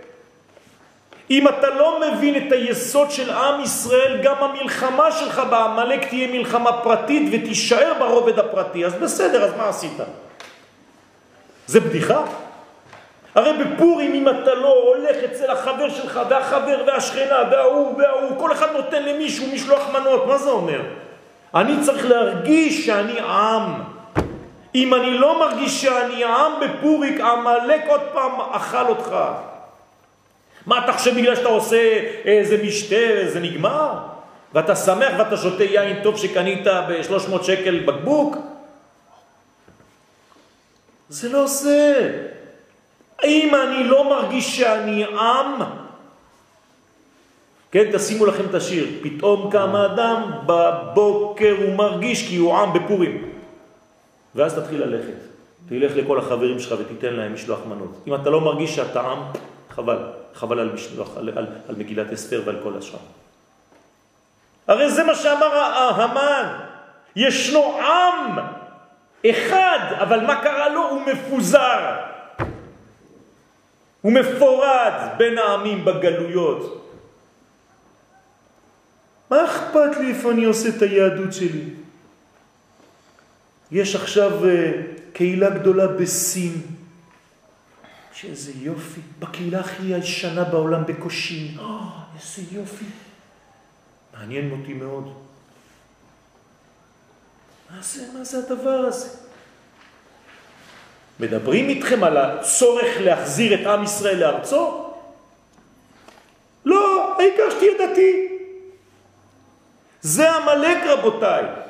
[1.30, 6.72] אם אתה לא מבין את היסוד של עם ישראל, גם המלחמה שלך בעמלק תהיה מלחמה
[6.72, 8.86] פרטית ותישאר ברובד הפרטי.
[8.86, 9.96] אז בסדר, אז מה עשית?
[11.66, 12.24] זה בדיחה?
[13.34, 18.72] הרי בפורים אם אתה לא הולך אצל החבר שלך והחבר והשכנה וההוא וההוא, כל אחד
[18.72, 20.80] נותן למישהו משלוח מנות, מה זה אומר?
[21.54, 23.91] אני צריך להרגיש שאני עם.
[24.74, 29.16] אם אני לא מרגיש שאני עם בפוריק, עמלק עוד פעם אכל אותך.
[30.66, 33.98] מה אתה חושב בגלל שאתה עושה איזה משתה, זה נגמר?
[34.54, 38.36] ואתה שמח ואתה שותה יין טוב שקנית ב-300 שקל בקבוק?
[41.08, 42.10] זה לא זה.
[43.24, 45.62] אם אני לא מרגיש שאני עם,
[47.72, 53.31] כן, תשימו לכם את השיר, פתאום קם אדם בבוקר הוא מרגיש כי הוא עם בפורים.
[54.34, 55.18] ואז תתחיל ללכת.
[55.68, 58.02] תלך לכל החברים שלך ותיתן להם משלוח מנות.
[58.06, 59.14] אם אתה לא מרגיש שאתה
[59.70, 59.98] חבל.
[60.34, 62.98] חבל על, משלוח, על, על, על מגילת אסתר ועל כל השאר.
[64.68, 65.56] הרי זה מה שאמר
[65.94, 66.58] המן.
[67.16, 68.38] ישנו עם
[69.30, 70.88] אחד, אבל מה קרה לו?
[70.88, 71.96] הוא מפוזר.
[74.00, 76.88] הוא מפורד בין העמים בגלויות.
[79.30, 81.64] מה אכפת לי איפה אני עושה את היהדות שלי?
[83.72, 84.46] יש עכשיו uh,
[85.12, 86.62] קהילה גדולה בסין,
[88.12, 91.62] שאיזה יופי, בקהילה הכי ישנה בעולם בקושין, oh,
[92.16, 92.84] איזה יופי.
[94.14, 95.14] מעניין אותי מאוד.
[97.70, 99.08] מה זה, מה זה הדבר הזה?
[101.20, 104.92] מדברים איתכם על הצורך להחזיר את עם ישראל לארצו?
[106.64, 108.28] לא, העיקר שתהיה דתי.
[110.00, 111.61] זה המלאק רבותיי.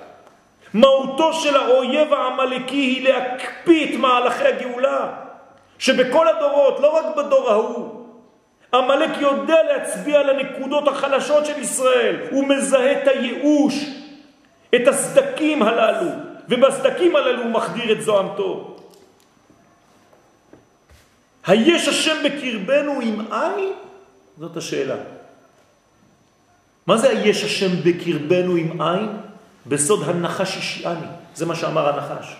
[0.75, 5.15] מהותו של האויב העמלקי היא להקפיא את מהלכי הגאולה,
[5.79, 8.03] שבכל הדורות, לא רק בדור ההוא,
[8.73, 13.75] המלאק יודע להצביע על הנקודות החלשות של ישראל, הוא מזהה את הייאוש,
[14.75, 16.11] את הסדקים הללו,
[16.49, 18.77] ובסדקים הללו הוא מחדיר את זוהמתו.
[21.47, 23.73] היש השם בקרבנו עם עין?
[24.39, 24.97] זאת השאלה.
[26.87, 29.09] מה זה היש השם בקרבנו עם עין?
[29.67, 31.07] בסוד הנחש השיעני.
[31.35, 32.37] זה מה שאמר הנחש.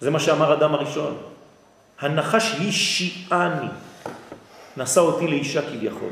[0.00, 1.16] זה מה שאמר אדם הראשון.
[2.00, 3.66] הנחש השיעני.
[4.76, 6.10] נשא אותי לאישה כביכול.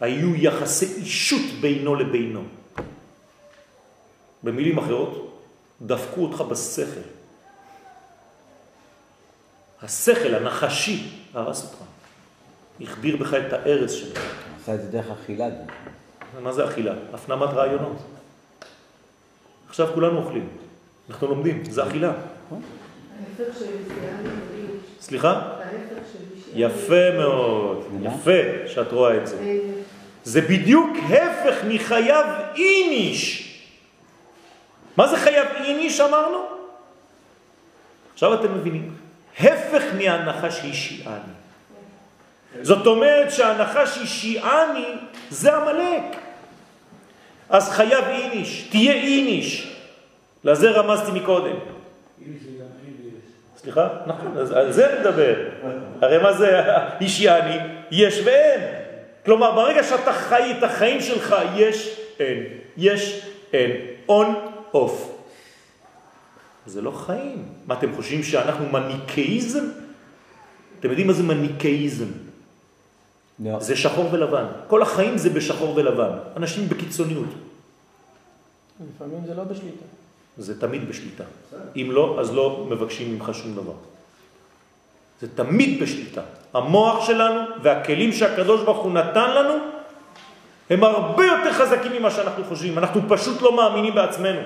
[0.00, 2.42] היו יחסי אישות בינו לבינו.
[4.42, 5.38] במילים אחרות,
[5.82, 7.00] דפקו אותך בשכל.
[9.82, 11.82] השכל הנחשי הרס אותך.
[12.80, 14.18] הכביר בך את הארץ שלך.
[14.62, 15.46] עשה את זה דרך אכילה.
[16.42, 16.94] מה זה אכילה?
[17.14, 17.96] הפנמת רעיונות.
[19.72, 20.48] עכשיו כולנו אוכלים.
[21.10, 22.12] אנחנו לומדים, זה אכילה.
[25.00, 25.42] סליחה?
[26.54, 29.58] יפה מאוד, יפה שאת רואה את זה.
[30.24, 33.48] זה בדיוק הפך מחייב איניש.
[34.96, 36.38] מה זה חייב איניש אמרנו?
[38.14, 38.94] עכשיו אתם מבינים.
[39.40, 41.32] הפך מהנחש אישיאני.
[42.62, 44.94] זאת אומרת שהנחש אישיאני
[45.30, 46.21] זה המלאק.
[47.52, 49.76] אז חייב איניש, תהיה איניש.
[50.44, 51.56] לזה רמזתי מקודם.
[52.26, 52.42] איש.
[53.56, 53.88] סליחה?
[54.06, 55.34] נכון, אז על זה נדבר.
[56.00, 56.60] הרי מה זה
[57.00, 57.56] אישיאני?
[57.90, 58.60] יש ואין.
[59.24, 62.42] כלומר, ברגע שאתה חי את החיים שלך, יש, אין.
[62.76, 63.70] יש, אין.
[64.08, 64.34] און,
[64.74, 65.24] אוף.
[66.66, 67.44] זה לא חיים.
[67.66, 69.64] מה, אתם חושבים שאנחנו מניקאיזם?
[70.80, 72.08] אתם יודעים מה זה מניקאיזם?
[73.40, 73.60] לא.
[73.60, 74.44] זה שחור ולבן.
[74.66, 76.10] כל החיים זה בשחור ולבן.
[76.36, 77.28] אנשים בקיצוניות.
[78.94, 79.84] לפעמים זה לא בשליטה.
[80.38, 81.24] זה תמיד בשליטה.
[81.76, 83.72] אם לא, אז לא מבקשים ממך שום דבר.
[85.20, 86.22] זה תמיד בשליטה.
[86.54, 89.54] המוח שלנו והכלים שהקדוש ברוך הוא נתן לנו
[90.70, 92.78] הם הרבה יותר חזקים ממה שאנחנו חושבים.
[92.78, 94.40] אנחנו פשוט לא מאמינים בעצמנו.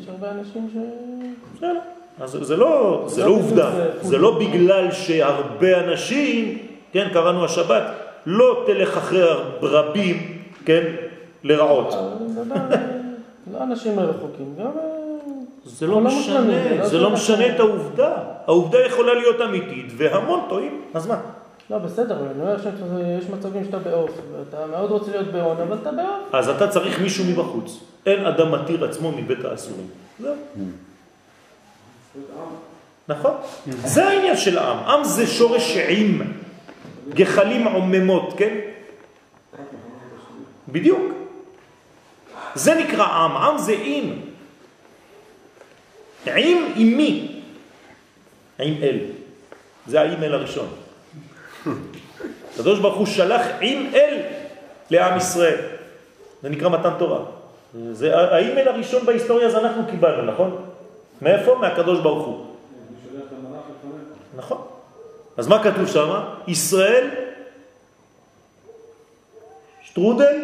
[0.00, 0.76] יש הרבה אנשים ש...
[1.56, 1.78] בסדר.
[2.20, 3.70] אז זה לא, זה לא עובדה.
[4.02, 6.58] זה לא בגלל שהרבה אנשים,
[6.92, 7.82] כן, קראנו השבת,
[8.26, 9.22] לא תלך אחרי
[9.62, 10.82] רבים, כן,
[11.44, 11.94] לרעות.
[11.94, 12.76] אני מדבר,
[13.52, 14.66] לא אנשים רחוקים, גם...
[14.66, 14.96] אה,
[15.64, 17.46] זה לא משנה, זה לא משנה.
[17.54, 18.12] את העובדה.
[18.46, 21.16] העובדה יכולה להיות אמיתית, והמון טועים, אז מה?
[21.70, 25.92] לא, בסדר, אני אומר שיש מצבים שאתה בעוף, ואתה מאוד רוצה להיות בעון, אבל אתה
[25.92, 26.34] בעוף.
[26.34, 27.80] אז אתה צריך מישהו מבחוץ.
[28.06, 29.86] אין אדם מתיר עצמו מבית האסורים.
[30.20, 30.34] זהו.
[33.08, 33.32] נכון?
[33.84, 34.78] זה העניין של עם.
[34.78, 36.22] עם זה שורש עם.
[37.08, 38.58] גחלים עוממות, כן?
[40.68, 41.02] בדיוק.
[42.54, 43.36] זה נקרא עם.
[43.36, 44.20] עם זה עם.
[46.26, 47.40] עם עם מי?
[48.58, 48.98] עם אל.
[49.86, 50.68] זה האם אל הראשון.
[52.54, 54.22] הקדוש ברוך הוא שלח עם אל
[54.90, 55.60] לעם ישראל.
[56.42, 57.20] זה נקרא מתן תורה.
[57.92, 60.56] זה האימייל הראשון בהיסטוריה זה אנחנו קיבלנו, נכון?
[61.22, 61.58] מאיפה?
[61.60, 62.46] מהקדוש ברוך הוא.
[64.36, 64.75] נכון.
[65.36, 66.20] אז מה כתוב שם?
[66.46, 67.10] ישראל
[69.82, 70.36] שטרודל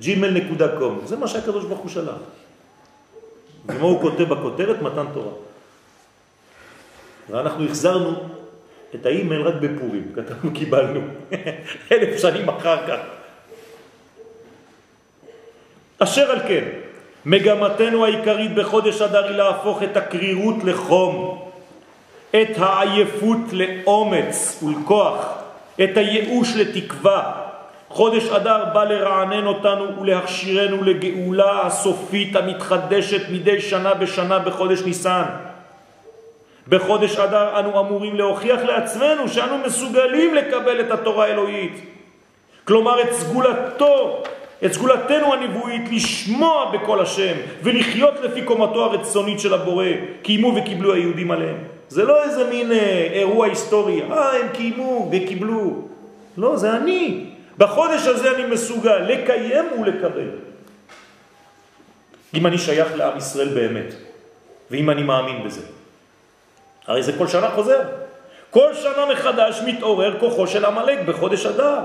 [0.00, 1.00] ג'ימל נקודה קום.
[1.04, 2.16] זה מה שהקדוש ברוך הוא שלח.
[3.66, 4.82] ומה הוא כותב בכותרת?
[4.82, 5.32] מתן תורה.
[7.30, 8.28] ואנחנו החזרנו
[8.94, 11.00] את האימייל רק בפורים, כתבנו קיבלנו,
[11.92, 12.98] אלף שנים אחר כך.
[15.98, 16.68] אשר על כן,
[17.26, 21.43] מגמתנו העיקרית בחודש אדר היא להפוך את הקרירות לחום,
[22.42, 25.26] את העייפות לאומץ ולכוח,
[25.84, 27.32] את הייאוש לתקווה.
[27.88, 35.24] חודש אדר בא לרענן אותנו ולהכשירנו לגאולה הסופית המתחדשת מדי שנה בשנה בחודש ניסן.
[36.68, 41.80] בחודש אדר אנו אמורים להוכיח לעצמנו שאנו מסוגלים לקבל את התורה האלוהית.
[42.64, 44.22] כלומר את סגולתו,
[44.64, 49.86] את סגולתנו הנבואית לשמוע בקול השם ולחיות לפי קומתו הרצונית של הבורא,
[50.22, 51.73] קיימו וקיבלו היהודים עליהם.
[51.88, 55.88] זה לא איזה מין אה, אירוע היסטורי, אה הם קיימו וקיבלו.
[56.36, 57.26] לא, זה אני.
[57.58, 60.28] בחודש הזה אני מסוגל לקיים ולקבל.
[62.34, 63.94] אם אני שייך לעם ישראל באמת,
[64.70, 65.60] ואם אני מאמין בזה.
[66.86, 67.80] הרי זה כל שנה חוזר.
[68.50, 71.78] כל שנה מחדש מתעורר כוחו של המלאק בחודש אדר,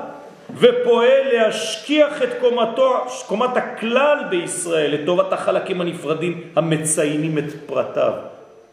[0.57, 8.13] ופועל להשכיח את קומתו, קומת הכלל בישראל לטובת החלקים הנפרדים המציינים את פרטיו.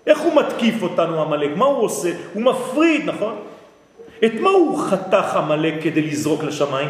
[0.07, 1.51] איך הוא מתקיף אותנו המלאק?
[1.57, 2.13] מה הוא עושה?
[2.35, 3.35] הוא מפריד, נכון?
[4.25, 6.89] את מה הוא חתך המלאק כדי לזרוק לשמיים?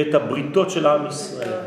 [0.00, 1.60] את הבריתות של עם ישראל.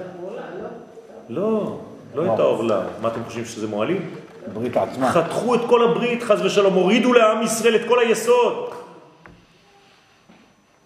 [1.30, 1.78] לא,
[2.16, 2.82] לא את העורלה.
[3.02, 4.10] מה אתם חושבים שזה מועלים?
[4.54, 5.12] ברית עצמה.
[5.12, 8.70] חתכו את כל הברית, חז ושלום, הורידו לעם ישראל את כל היסוד.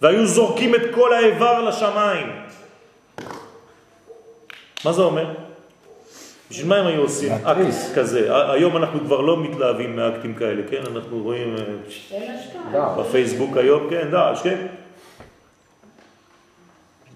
[0.01, 2.27] והיו זורקים את כל האיבר לשמיים.
[4.85, 5.48] מה זה אומר?
[6.49, 7.31] בשביל מה הם היו עושים.
[7.31, 8.51] אקט כזה?
[8.51, 10.81] היום אנחנו כבר לא מתלהבים מאקטים כאלה, כן?
[10.95, 12.95] אנחנו רואים אה, השקעה.
[12.99, 14.67] בפייסבוק היום, כן, דאעש, כן?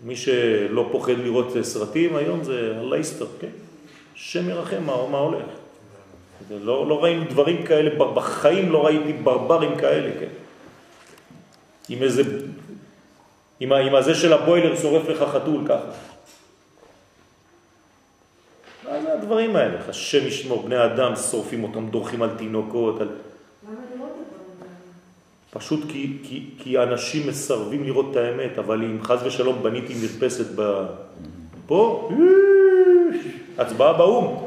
[0.03, 3.47] מי שלא פוחד לראות סרטים היום זה אללה יסתר, כן?
[4.15, 5.45] השם ירחם מה, מה הולך.
[6.51, 10.33] לא, לא ראינו דברים כאלה, בחיים לא ראיתי ברברים כאלה, כן?
[11.89, 12.23] עם איזה,
[13.59, 16.12] עם, עם הזה של הבוילר שורף לך חתול ככה.
[19.01, 19.77] זה הדברים האלה?
[19.89, 23.07] השם ישמור, בני אדם שורפים אותם, דורכים על תינוקות, על...
[25.49, 30.45] פשוט כי, כי, כי אנשים מסרבים לראות את האמת, אבל אם חז ושלום בניתי מרפסת
[30.55, 30.85] ב...
[31.65, 32.09] פה,
[33.57, 34.45] הצבעה באו"ם.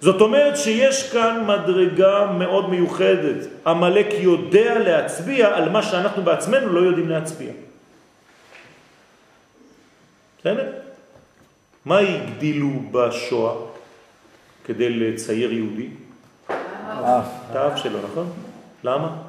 [0.00, 3.46] זאת אומרת שיש כאן מדרגה מאוד מיוחדת.
[3.64, 7.52] המלאק יודע להצביע על מה שאנחנו בעצמנו לא יודעים להצביע.
[10.40, 10.85] בסדר?
[11.86, 13.54] מה הגדילו בשואה
[14.64, 15.88] כדי לצייר יהודי?
[16.48, 17.26] האף.
[17.50, 18.32] את האף שלו, נכון?
[18.84, 19.22] למה?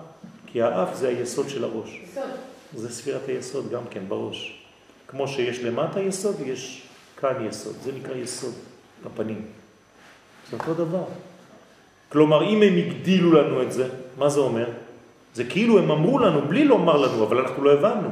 [0.45, 2.01] כי האף זה היסוד של הראש.
[2.03, 2.23] יסוד.
[2.75, 4.63] זה ספירת היסוד גם כן בראש.
[5.07, 6.87] כמו שיש למטה יסוד, יש
[7.17, 7.75] כאן יסוד.
[7.83, 8.53] זה נקרא יסוד,
[9.05, 9.41] בפנים.
[10.51, 11.03] זה אותו דבר.
[12.09, 14.69] כלומר, אם הם הגדילו לנו את זה, מה זה אומר?
[15.33, 18.09] זה כאילו הם אמרו לנו בלי לומר לנו, אבל אנחנו לא הבנו.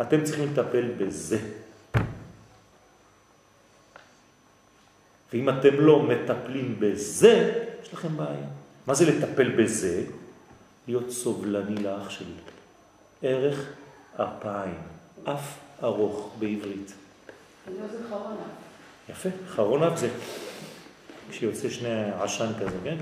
[0.00, 1.38] אתם צריכים לטפל בזה.
[5.34, 8.46] ואם אתם לא מטפלים בזה, יש לכם בעיה.
[8.86, 10.02] מה זה לטפל בזה?
[10.88, 12.26] להיות סובלני לאח שלי.
[13.22, 13.66] ערך
[14.16, 14.78] אפיים,
[15.24, 16.92] אף ארוך בעברית.
[17.66, 18.36] לא זוכר עונה.
[19.10, 20.08] יפה, חרון אף זה
[21.30, 22.96] כשיוצא שני עשן כזה, כן?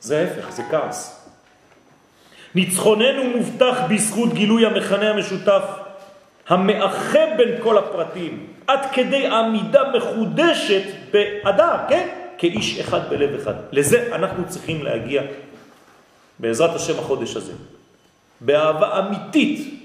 [0.00, 1.28] זה ההפך, זה כעס.
[2.54, 5.62] ניצחוננו מובטח בזכות גילוי המכנה המשותף
[6.48, 12.08] המאחה בין כל הפרטים, עד כדי עמידה מחודשת באדם, כן?
[12.38, 13.54] כאיש אחד בלב אחד.
[13.72, 15.22] לזה אנחנו צריכים להגיע
[16.38, 17.52] בעזרת השם החודש הזה.
[18.40, 19.82] באהבה אמיתית,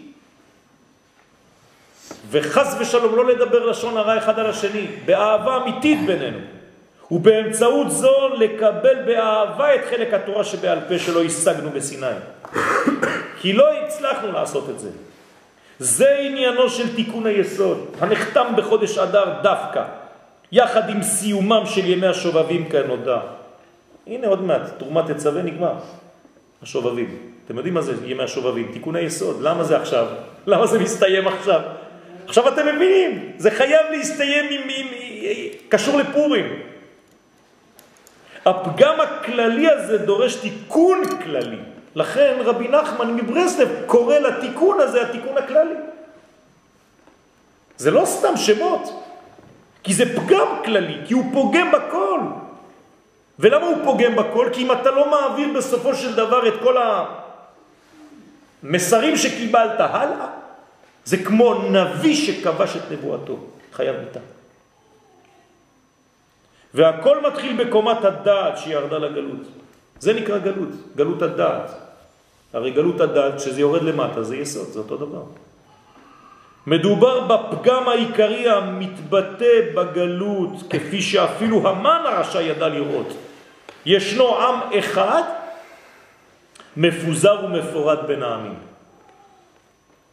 [2.32, 6.38] וחס ושלום לא לדבר לשון הרע אחד על השני, באהבה אמיתית בינינו.
[7.12, 12.06] ובאמצעות זו לקבל באהבה את חלק התורה שבעל פה שלא השגנו בסיני.
[13.42, 14.90] כי לא הצלחנו לעשות את זה.
[15.80, 19.84] זה עניינו של תיקון היסוד, הנחתם בחודש אדר דווקא,
[20.52, 23.20] יחד עם סיומם של ימי השובבים כנודע.
[24.08, 25.74] הנה עוד מעט, תרומת תצווה נגמר.
[26.64, 27.18] השובבים.
[27.46, 28.70] אתם יודעים מה זה ימי השובבים?
[28.74, 29.42] תיקון היסוד.
[29.42, 30.08] למה זה עכשיו?
[30.48, 31.62] למה זה מסתיים עכשיו?
[32.28, 34.88] עכשיו אתם מבינים, זה חייב להסתיים עם, עם,
[35.70, 36.60] קשור לפורים.
[38.46, 41.58] הפגם הכללי הזה דורש תיקון כללי.
[41.96, 45.76] לכן רבי נחמן מברסלב קורא לתיקון הזה התיקון הכללי.
[47.78, 49.04] זה לא סתם שמות,
[49.84, 52.20] כי זה פגם כללי, כי הוא פוגם בכל.
[53.40, 54.50] ולמה הוא פוגם בכל?
[54.54, 56.76] כי אם אתה לא מעביר בסופו של דבר את כל
[58.64, 60.28] המסרים שקיבלת הלאה,
[61.06, 63.38] זה כמו נביא שכבש את נבואתו,
[63.74, 64.20] חייב מיתה.
[66.74, 69.48] והכל מתחיל בקומת הדעת שירדה לגלות.
[70.00, 71.72] זה נקרא גלות, גלות הדעת.
[72.54, 75.24] הרי גלות הדעת, כשזה יורד למטה, זה יסוד, זה אותו דבר.
[76.68, 83.08] מדובר בפגם העיקרי המתבטא בגלות, כפי שאפילו המן הרשע ידע לראות.
[83.86, 85.24] ישנו עם אחד
[86.78, 88.60] מפוזר ומפורד בין העמים.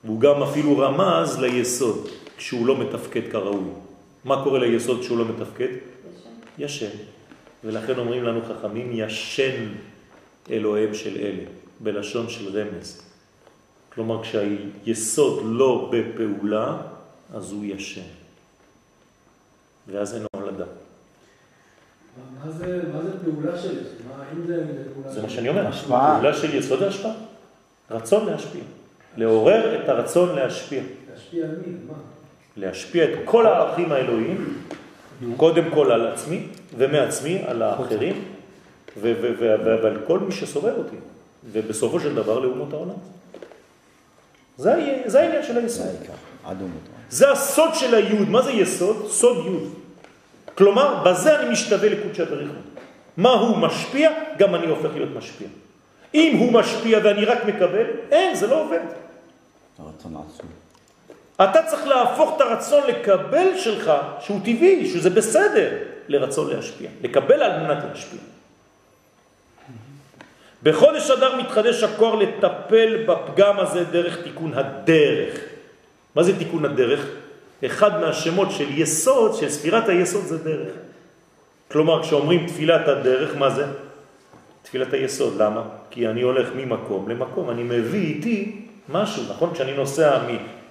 [0.04, 3.70] והוא גם אפילו רמז ליסוד, כשהוא לא מתפקד כראוי.
[4.24, 5.68] מה קורה ליסוד כשהוא לא מתפקד?
[6.58, 7.13] ישן.
[7.64, 9.66] ולכן אומרים לנו חכמים, ישן
[10.50, 11.42] אלוהים של אלה,
[11.80, 13.02] בלשון של רמז.
[13.94, 16.76] כלומר, כשהיסוד לא בפעולה,
[17.34, 18.00] אז הוא ישן.
[19.86, 20.64] ואז אין הולדה.
[22.44, 24.06] מה זה, מה זה פעולה של יסוד?
[24.08, 25.66] מה, אם זה פעולה זה מה שאני אומר.
[25.66, 26.14] השפעה.
[26.20, 27.12] פעולה של יסוד זה השפעה.
[27.90, 28.62] רצון להשפיע.
[29.16, 30.82] לעורר את הרצון להשפיע.
[31.12, 31.72] להשפיע על מי?
[31.88, 31.94] מה?
[32.56, 34.58] להשפיע את כל הערכים האלוהיים,
[35.36, 36.46] קודם כל על עצמי,
[36.76, 38.24] ומעצמי על האחרים,
[38.96, 40.96] ועל כל מי שסובב אותי,
[41.52, 42.94] ובסופו של דבר לאומות העולם.
[44.56, 44.74] זה,
[45.20, 45.86] העניין של היסוד.
[47.10, 48.28] זה הסוד של היוד.
[48.28, 49.06] מה זה יסוד?
[49.08, 49.72] סוד יוד.
[50.54, 52.56] כלומר, בזה אני משתווה לקודשי הבריחות.
[53.16, 54.10] מה הוא משפיע?
[54.38, 55.48] גם אני הופך להיות משפיע.
[56.14, 58.80] אם הוא משפיע ואני רק מקבל, אין, זה לא עובד.
[59.78, 60.50] הרצון העצמי.
[61.36, 65.70] אתה צריך להפוך את הרצון לקבל שלך, שהוא טבעי, שזה בסדר,
[66.08, 66.90] לרצון להשפיע.
[67.02, 68.20] לקבל על מנת להשפיע.
[70.62, 75.34] בחודש אדר מתחדש הכוח לטפל בפגם הזה דרך תיקון הדרך.
[76.14, 77.06] מה זה תיקון הדרך?
[77.66, 80.72] אחד מהשמות של יסוד, של ספירת היסוד זה דרך.
[81.72, 83.66] כלומר, כשאומרים תפילת הדרך, מה זה?
[84.62, 85.42] תפילת היסוד.
[85.42, 85.62] למה?
[85.90, 89.54] כי אני הולך ממקום למקום, אני מביא איתי משהו, נכון?
[89.54, 90.18] כשאני נוסע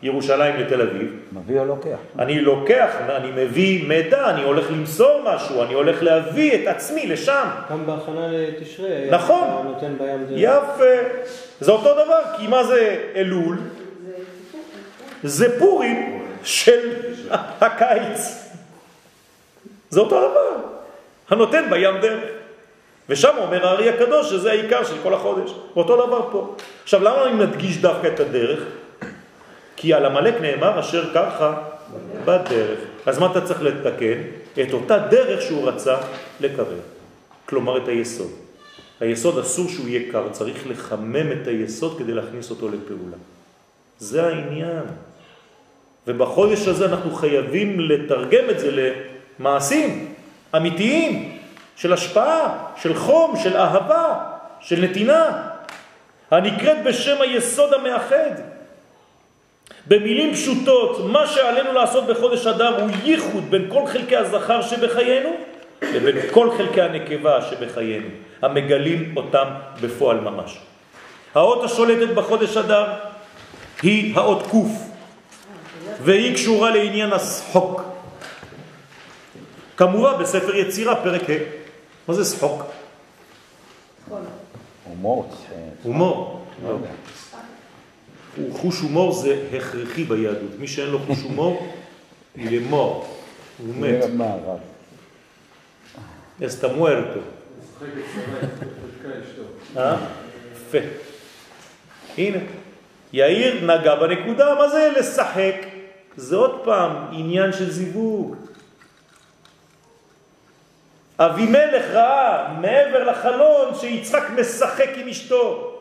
[0.04, 1.98] מירושלים לתל אביב, מביא או לוקח?
[2.20, 7.48] אני לוקח, אני מביא מידע, אני הולך למסור משהו, אני הולך להביא את עצמי לשם.
[7.72, 9.68] גם בהכנה לתשרי, נכון.
[9.68, 10.38] נותן בים דרך.
[10.38, 11.20] יפה.
[11.60, 13.58] זה אותו דבר, כי מה זה אלול?
[15.24, 16.90] זה פורים של
[17.62, 18.50] הקיץ.
[19.90, 20.50] זה אותו דבר.
[21.30, 22.24] הנותן בים דרך.
[23.10, 25.54] ושם אומר הארי הקדוש שזה העיקר של כל החודש.
[25.76, 26.56] אותו דבר פה.
[26.84, 28.60] עכשיו, למה אני מדגיש דווקא את הדרך?
[29.84, 31.54] כי על המלאק נאמר אשר ככה
[32.26, 32.80] בדרך.
[33.06, 34.22] אז מה אתה צריך לתקן?
[34.62, 35.98] את אותה דרך שהוא רצה
[36.40, 36.80] לקבל.
[37.46, 38.32] כלומר את היסוד.
[39.00, 43.18] היסוד אסור שהוא יהיה קר, צריך לחמם את היסוד כדי להכניס אותו לפעולה.
[44.00, 44.84] זה העניין.
[46.08, 48.92] ובחודש הזה אנחנו חייבים לתרגם את זה
[49.40, 50.14] למעשים
[50.56, 51.38] אמיתיים
[51.76, 54.20] של השפעה, של חום, של אהבה,
[54.60, 55.48] של נתינה,
[56.32, 58.53] הנקראת בשם היסוד המאחד.
[59.88, 65.30] במילים פשוטות, מה שעלינו לעשות בחודש אדר הוא ייחוד בין כל חלקי הזכר שבחיינו
[65.82, 68.08] לבין כל חלקי הנקבה שבחיינו,
[68.42, 69.48] המגלים אותם
[69.82, 70.58] בפועל ממש.
[71.36, 72.94] האות השולטת בחודש אדר
[73.82, 74.72] היא האות קוף,
[76.04, 77.82] והיא קשורה לעניין השחוק.
[79.78, 81.34] כמובן בספר יצירה, פרק ה'.
[82.08, 82.64] מה זה שחוק?
[84.84, 85.32] הומור.
[85.84, 86.46] הומור.
[88.52, 90.60] חוש הומור זה הכרחי ביהדות.
[90.60, 91.74] מי שאין לו חוש הומור,
[92.36, 93.16] למור.
[93.58, 94.04] הוא מת.
[96.46, 97.20] אסתה מוארטו.
[99.78, 99.98] אה?
[100.54, 100.78] יפה.
[102.18, 102.38] הנה,
[103.14, 105.56] יאיר נגע בנקודה, מה זה לשחק?
[106.18, 108.36] זה עוד פעם עניין של זיווג.
[111.20, 115.73] אבימלך ראה מעבר לחלון שיצחק משחק עם אשתו.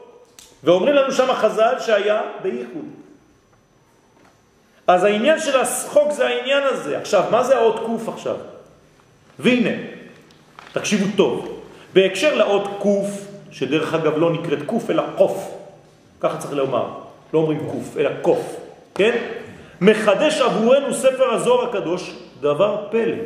[0.65, 2.85] ואומרים לנו שם חז"ל שהיה בייחוד.
[4.87, 6.99] אז העניין של השחוק זה העניין הזה.
[6.99, 8.37] עכשיו, מה זה האות קוף עכשיו?
[9.39, 9.71] והנה,
[10.73, 11.61] תקשיבו טוב,
[11.93, 13.11] בהקשר לאות קוף,
[13.51, 15.55] שדרך אגב לא נקראת קוף אלא קוף,
[16.21, 16.89] ככה צריך לומר,
[17.35, 18.57] לא אומרים קוף אלא קוף,
[18.95, 19.19] כן?
[19.81, 23.17] מחדש עבורנו ספר הזוהר הקדוש דבר פלא,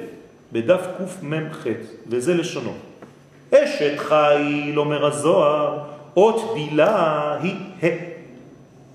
[0.52, 1.66] בדף קמ"ח,
[2.06, 2.72] וזה לשונו.
[3.54, 5.78] אשת חיל, אומר הזוהר,
[6.16, 7.86] אות דילה היא ה.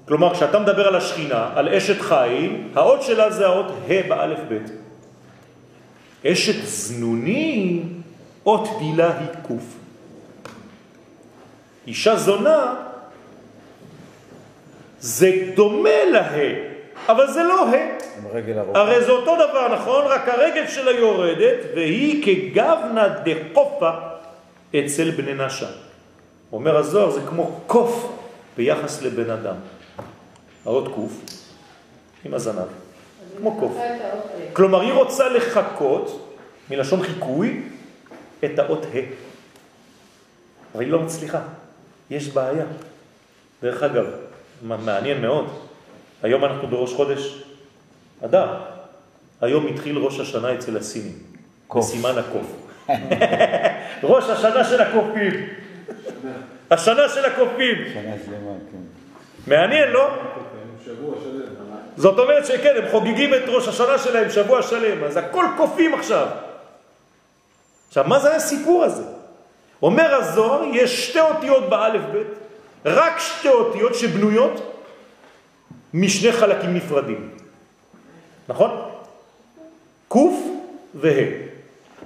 [0.07, 4.71] כלומר, כשאתה מדבר על השכינה, על אשת חיל, האות שלה זה האות ה באלף בית.
[6.25, 7.83] אשת זנוני,
[8.45, 9.63] אות דילה היא קוף.
[11.87, 12.75] אישה זונה,
[14.99, 16.29] זה דומה לה,
[17.07, 17.77] אבל זה לא ה.
[18.75, 20.05] הרי זה אותו דבר, נכון?
[20.05, 23.91] רק הרגל שלה יורדת, והיא כגבנה דחופה
[24.75, 25.90] אצל בני נשה.
[26.51, 28.11] אומר הזוהר, זה כמו קוף
[28.57, 29.55] ביחס לבן אדם.
[30.65, 31.11] האות קוף
[32.25, 32.67] עם הזנב,
[33.37, 33.77] כמו קוף.
[34.53, 36.35] כלומר, היא רוצה לחכות,
[36.69, 37.61] מלשון חיקוי,
[38.45, 38.99] את האות ה'.
[40.75, 41.41] אבל היא לא מצליחה,
[42.09, 42.65] יש בעיה.
[43.61, 44.05] דרך אגב,
[44.61, 45.47] מעניין מאוד,
[46.23, 47.43] היום אנחנו בראש חודש
[48.25, 48.57] אדר.
[49.41, 51.17] היום התחיל ראש השנה אצל הסינים,
[51.67, 51.85] קוף.
[51.85, 52.47] בסימן הקוף.
[54.13, 55.47] ראש השנה של הקופים.
[56.71, 57.77] השנה של הקופים.
[57.93, 58.77] שנה שלמה, כן.
[59.47, 60.09] מעניין, לא?
[61.97, 66.27] זאת אומרת שכן, הם חוגגים את ראש השנה שלהם שבוע שלם, אז הכל קופים עכשיו.
[67.87, 69.03] עכשיו, מה זה הסיפור הזה?
[69.81, 72.27] אומר הזוהר, יש שתי אותיות באלף בית,
[72.85, 74.83] רק שתי אותיות שבנויות
[75.93, 77.29] משני חלקים נפרדים.
[78.47, 78.89] נכון?
[80.07, 80.33] קוף
[80.95, 81.51] וה'.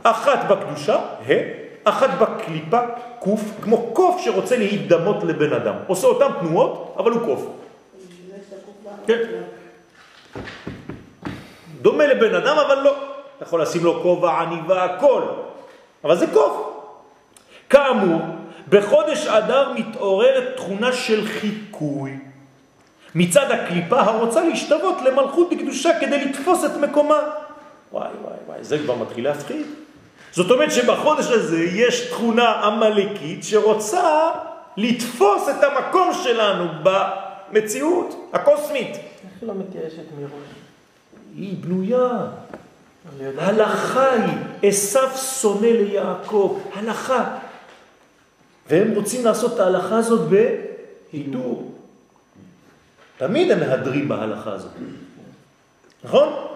[0.03, 2.79] אחת בקדושה, ה', אחת בקליפה,
[3.19, 5.75] קוף, כמו קוף שרוצה להידמות לבן אדם.
[5.87, 7.47] עושה אותם תנועות, אבל הוא קוף.
[9.07, 9.21] כן.
[11.81, 12.93] דומה לבן אדם, אבל לא.
[13.37, 15.21] אתה יכול לשים לו כובע, עניבה, הכל.
[16.03, 16.53] אבל זה קוף.
[17.69, 18.21] כאמור,
[18.69, 22.17] בחודש אדר מתעוררת תכונה של חיקוי.
[23.15, 27.19] מצד הקליפה הרוצה להשתוות למלכות בקדושה כדי לתפוס את מקומה.
[27.91, 29.84] וואי וואי וואי, זה כבר מתחיל להפחיד.
[30.35, 34.29] זאת אומרת שבחודש הזה יש תכונה עמלקית שרוצה
[34.77, 38.89] לתפוס את המקום שלנו במציאות הקוסמית.
[38.89, 40.31] איך היא לא מתייאשת מראש?
[41.35, 42.09] היא בנויה.
[43.37, 44.33] הלכה היא,
[44.63, 44.99] עשו
[45.41, 47.37] שונא ליעקב, הלכה.
[48.69, 50.29] והם רוצים לעשות את ההלכה הזאת
[51.11, 51.71] בהידור.
[53.17, 54.71] תמיד הם מהדרים בהלכה הזאת.
[56.03, 56.54] נכון?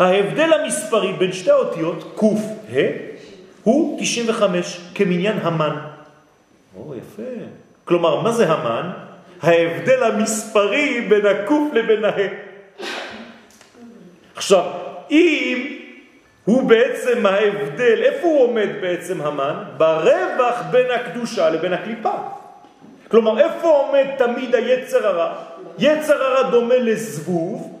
[0.00, 2.40] ההבדל המספרי בין שתי האותיות, קוף,
[2.72, 2.78] ה',
[3.62, 5.76] הוא 95, כמניין המן.
[6.76, 7.32] או, יפה.
[7.84, 8.90] כלומר, מה זה המן?
[9.42, 12.10] ההבדל המספרי בין הקוף לבין ה'.
[14.36, 14.64] עכשיו,
[15.10, 15.76] אם
[16.44, 19.54] הוא בעצם ההבדל, איפה הוא עומד בעצם המן?
[19.76, 22.12] ברווח בין הקדושה לבין הקליפה.
[23.08, 25.32] כלומר, איפה עומד תמיד היצר הרע?
[25.78, 27.79] יצר הרע דומה לזבוב,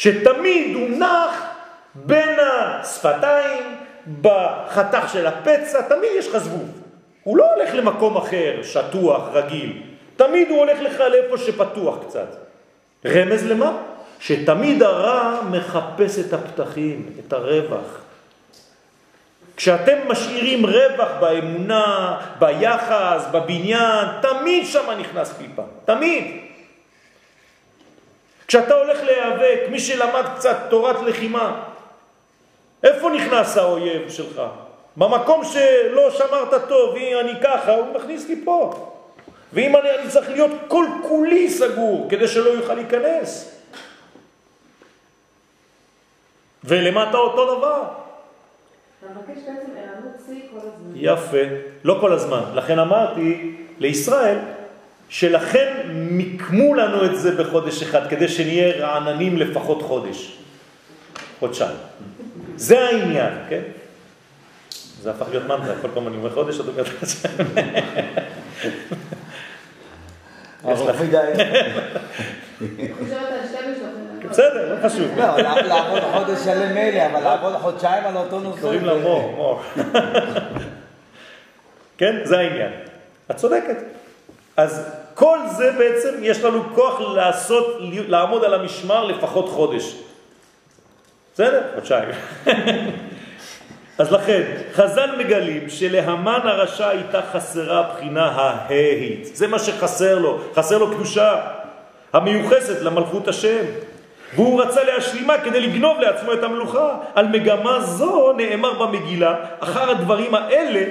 [0.00, 1.44] שתמיד הוא נח
[1.94, 3.76] בין השפתיים
[4.20, 6.80] בחתך של הפצע, תמיד יש לך זבוב.
[7.22, 9.82] הוא לא הולך למקום אחר, שטוח, רגיל.
[10.16, 12.36] תמיד הוא הולך לך לאיפה שפתוח קצת.
[13.06, 13.72] רמז למה?
[14.20, 18.00] שתמיד הרע מחפש את הפתחים, את הרווח.
[19.56, 26.49] כשאתם משאירים רווח באמונה, ביחס, בבניין, תמיד שם נכנס קליפה, תמיד.
[28.50, 31.62] כשאתה הולך להיאבק, מי שלמד קצת תורת לחימה,
[32.82, 34.42] איפה נכנס האויב שלך?
[34.96, 38.90] במקום שלא שמרת טוב, אם אני ככה, הוא מכניס לי פה.
[39.52, 43.60] ואם אני, אני צריך להיות כל כולי סגור כדי שלא יוכל להיכנס.
[46.64, 47.82] ולמטה אותו דבר.
[50.94, 51.42] יפה,
[51.84, 52.42] לא כל הזמן.
[52.54, 54.38] לכן אמרתי לישראל,
[55.10, 60.38] שלכן מיקמו לנו את זה בחודש אחד, כדי שנהיה רעננים לפחות חודש,
[61.38, 61.76] חודשיים.
[62.56, 63.62] זה העניין, כן?
[65.02, 67.34] זה הפך להיות מנטרה, כל פעם אני אומר חודש, עוד אומר חודשיים.
[70.64, 71.16] ארוך מדי.
[71.16, 74.30] אני חושבת על שתי משלוחים.
[74.30, 75.18] בסדר, לא חשוב.
[75.18, 78.60] לא, לע- לעבוד חודש שלם מילא, אבל לעבוד חודשיים על אותו נושא.
[78.60, 79.62] קוראים לה מור, מור.
[81.98, 82.72] כן, זה העניין.
[83.30, 83.76] את צודקת.
[84.56, 84.86] אז
[85.20, 87.76] כל זה בעצם יש לנו כוח לעשות,
[88.08, 89.96] לעמוד על המשמר לפחות חודש.
[91.34, 91.62] בסדר?
[91.74, 92.08] חודשיים.
[93.98, 94.42] אז לכן,
[94.72, 99.36] חז"ל מגלים שלהמן הרשע הייתה חסרה הבחינה הההית.
[99.36, 101.40] זה מה שחסר לו, חסר לו קדושה
[102.12, 103.64] המיוחסת למלכות השם.
[104.34, 106.96] והוא רצה להשלימה כדי לגנוב לעצמו את המלוכה.
[107.14, 110.84] על מגמה זו נאמר במגילה, אחר הדברים האלה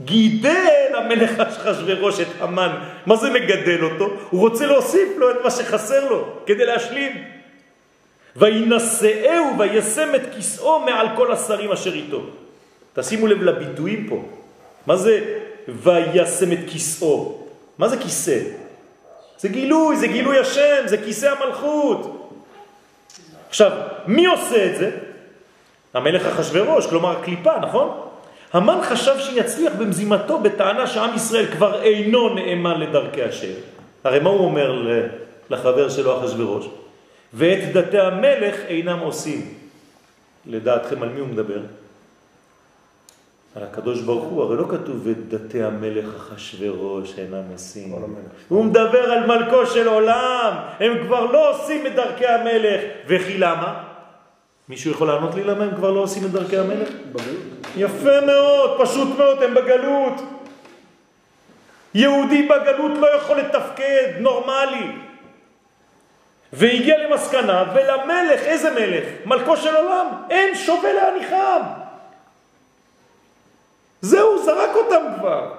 [0.00, 2.78] גידל המלך אחשוורוש את המן.
[3.06, 4.10] מה זה מגדל אותו?
[4.30, 7.12] הוא רוצה להוסיף לו את מה שחסר לו כדי להשלים.
[8.36, 12.22] וינשאהו וישם את כיסאו מעל כל השרים אשר איתו.
[12.94, 14.24] תשימו לב לביטויים פה.
[14.86, 15.20] מה זה
[15.68, 17.38] וישם את כיסאו?
[17.78, 18.38] מה זה כיסא?
[19.38, 22.30] זה גילוי, זה גילוי השם, זה כיסא המלכות.
[23.48, 23.72] עכשיו,
[24.06, 24.90] מי עושה את זה?
[25.94, 28.07] המלך אחשוורוש, כלומר הקליפה, נכון?
[28.52, 33.52] המן חשב שיצליח במזימתו בטענה שעם ישראל כבר אינו נאמן לדרכי השם.
[34.04, 34.86] הרי מה הוא אומר
[35.50, 36.68] לחבר שלו אחשוורוש?
[37.34, 39.54] ואת דתי המלך אינם עושים.
[40.46, 41.60] לדעתכם על מי הוא מדבר?
[43.56, 47.92] על הקדוש ברוך הוא, הרי לא כתוב ואת דתי המלך אחשוורוש אינם עושים.
[48.48, 52.80] הוא מדבר על מלכו של עולם, הם כבר לא עושים את דרכי המלך.
[53.06, 53.82] וכי למה?
[54.68, 56.88] מישהו יכול לענות לי למה הם כבר לא עושים את דרכי המלך?
[57.78, 60.14] יפה מאוד, פשוט מאוד, הם בגלות.
[61.94, 64.92] יהודי בגלות לא יכול לתפקד נורמלי.
[66.52, 69.04] והגיע למסקנה, ולמלך, איזה מלך?
[69.24, 71.60] מלכו של עולם, אין שווה להניחם.
[74.00, 75.54] זהו, זרק אותם כבר.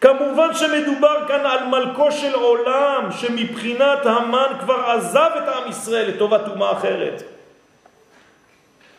[0.00, 6.48] כמובן שמדובר כאן על מלכו של עולם, שמבחינת המן כבר עזב את עם ישראל לטובת
[6.48, 7.33] אומה אחרת.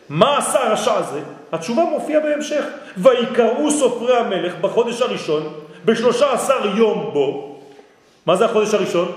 [0.09, 1.19] מה עשה הרשע הזה?
[1.51, 2.65] התשובה מופיעה בהמשך.
[2.97, 5.53] ויקראו סופרי המלך בחודש הראשון,
[5.85, 7.59] בשלושה עשר יום בו.
[8.25, 9.11] מה זה החודש הראשון?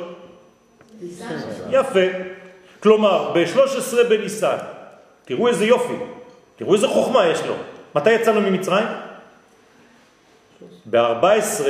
[1.70, 2.00] יפה.
[2.80, 4.56] כלומר, ב-13 בניסן,
[5.24, 5.94] תראו איזה יופי,
[6.56, 7.54] תראו איזה חוכמה יש לו.
[7.94, 8.86] מתי יצאנו ממצרים?
[10.86, 11.62] ב-14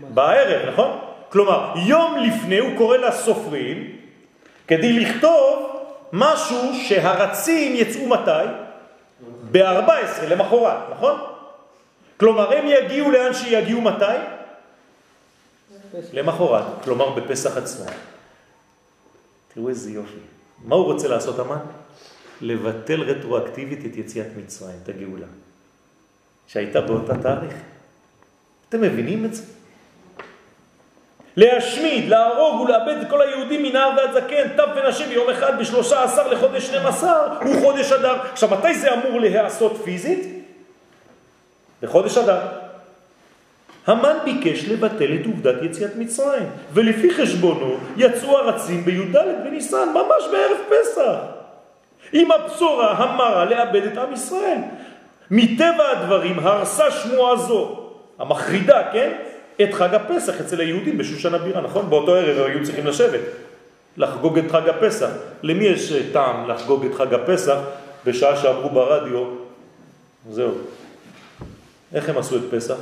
[0.00, 0.98] בערב, נכון?
[1.28, 3.96] כלומר, יום לפני הוא קורא לסופרים
[4.68, 5.79] כדי לכתוב
[6.12, 8.46] משהו שהרצים יצאו מתי?
[9.50, 11.20] ב-14, למחרת, נכון?
[12.16, 14.04] כלומר, הם יגיעו לאן שיגיעו מתי?
[16.12, 17.84] למחרת, כלומר בפסח עצמו.
[19.54, 20.18] תראו איזה יופי.
[20.64, 21.58] מה הוא רוצה לעשות המן?
[22.40, 25.26] לבטל רטרואקטיבית את יציאת מצרים, את הגאולה,
[26.46, 27.54] שהייתה באותה תאריך.
[28.68, 29.42] אתם מבינים את זה?
[31.36, 36.28] להשמיד, להרוג ולאבד את כל היהודים מנער ועד זקן, טף ונשים ביום אחד בשלושה עשר
[36.28, 38.16] לחודש 12 הוא חודש אדר.
[38.32, 40.44] עכשיו, מתי זה אמור להיעשות פיזית?
[41.82, 42.40] בחודש אדר.
[43.86, 50.58] המן ביקש לבטל את עובדת יציאת מצרים, ולפי חשבונו יצאו הרצים בי"ד בניסן, ממש בערב
[50.70, 51.14] פסח.
[52.12, 54.58] עם הבשורה המרה לאבד את עם ישראל.
[55.30, 59.12] מטבע הדברים הרסה שמועה זו, המחרידה, כן?
[59.62, 61.90] את חג הפסח אצל היהודים בשושן הבירה, נכון?
[61.90, 63.20] באותו ערב היו צריכים לשבת,
[63.96, 65.10] לחגוג את חג הפסח.
[65.42, 67.56] למי יש אה, טעם לחגוג את חג הפסח
[68.04, 69.24] בשעה שאמרו ברדיו,
[70.30, 70.52] זהו.
[71.94, 72.76] איך הם עשו את פסח?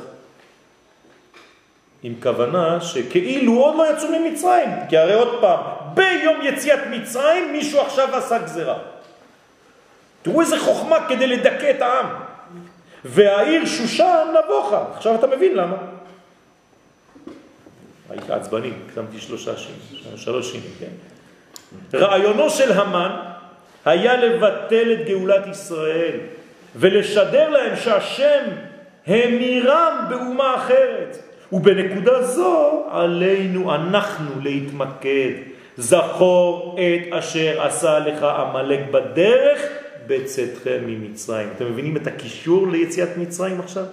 [2.03, 5.61] עם כוונה שכאילו עוד לא יצאו ממצרים, כי הרי עוד פעם,
[5.95, 8.79] ביום יציאת מצרים מישהו עכשיו עשה גזרה.
[10.23, 12.07] תראו איזה חוכמה כדי לדכא את העם.
[13.05, 14.85] והעיר שושן נבוכה.
[14.97, 15.77] עכשיו אתה מבין למה.
[18.11, 21.99] היית עצבני, הקדמתי שלושה שינים, שלוש שינים, כן?
[21.99, 23.17] רעיונו של המן
[23.85, 26.17] היה לבטל את גאולת ישראל
[26.77, 28.45] ולשדר להם שהשם
[29.07, 31.19] המירם באומה אחרת.
[31.53, 35.31] ובנקודה זו עלינו אנחנו להתמקד.
[35.77, 39.61] זכור את אשר עשה לך המלאק בדרך
[40.07, 41.49] בצאתכם ממצרים.
[41.57, 43.85] אתם מבינים את הקישור ליציאת מצרים עכשיו?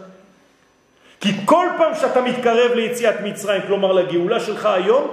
[1.20, 5.12] כי כל פעם שאתה מתקרב ליציאת מצרים, כלומר לגאולה שלך היום,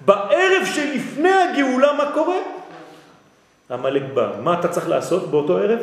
[0.00, 2.38] בערב שלפני הגאולה מה קורה?
[3.70, 4.32] המלאק בא.
[4.42, 5.78] מה אתה צריך לעשות באותו ערב?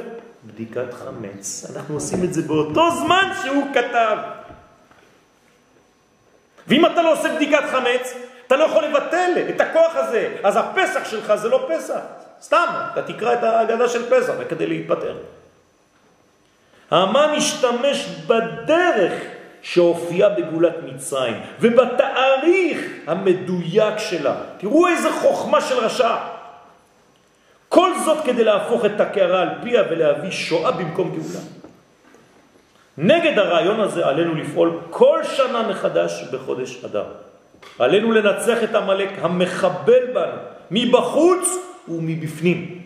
[0.46, 1.72] בדיקת חמץ.
[1.76, 4.18] אנחנו עושים את זה באותו זמן שהוא כתב.
[6.68, 8.14] ואם אתה לא עושה בדיקת חמץ,
[8.48, 10.36] אתה לא יכול לבטל את הכוח הזה.
[10.44, 12.00] אז הפסח שלך זה לא פסח.
[12.42, 15.18] סתם, אתה תקרא את ההגדה של פסח כדי להתפטר.
[16.92, 19.14] המן השתמש בדרך
[19.62, 24.36] שהופיעה בגאולת מצרים ובתאריך המדויק שלה.
[24.58, 26.16] תראו איזה חוכמה של רשע.
[27.70, 31.40] כל זאת כדי להפוך את הקערה על פיה ולהביא שואה במקום גאולה.
[32.98, 37.06] נגד הרעיון הזה עלינו לפעול כל שנה מחדש בחודש אדר.
[37.80, 40.38] עלינו לנצח את המלאק המחבל בנו,
[40.72, 41.58] מבחוץ
[41.88, 42.82] ומבפנים.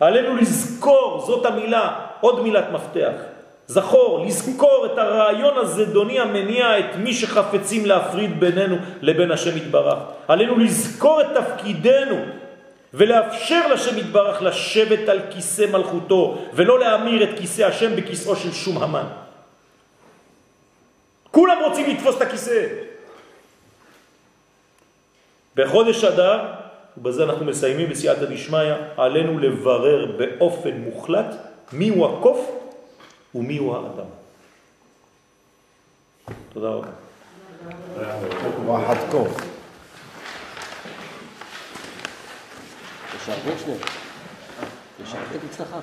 [0.00, 3.12] עלינו לזכור, זאת המילה, עוד מילת מפתח,
[3.70, 9.98] זכור, לזכור את הרעיון הזדוני המניע את מי שחפצים להפריד בינינו לבין השם יתברך.
[10.28, 12.16] עלינו לזכור את תפקידנו
[12.94, 18.82] ולאפשר לשם יתברך לשבת על כיסא מלכותו ולא להמיר את כיסא השם בכיסאו של שום
[18.82, 19.06] המן.
[21.30, 22.66] כולם רוצים לתפוס את הכיסא.
[25.56, 26.38] בחודש אדר,
[26.98, 31.34] ובזה אנחנו מסיימים בסייעתא דשמיא, עלינו לברר באופן מוחלט
[31.72, 32.59] מיהו הקוף
[33.34, 34.06] ומיהו האדם.
[36.52, 36.88] תודה רבה.
[38.66, 39.36] ואחת קוף.
[43.16, 43.78] יש הרבה שניהם.
[45.02, 45.76] יש הרבה אצלך.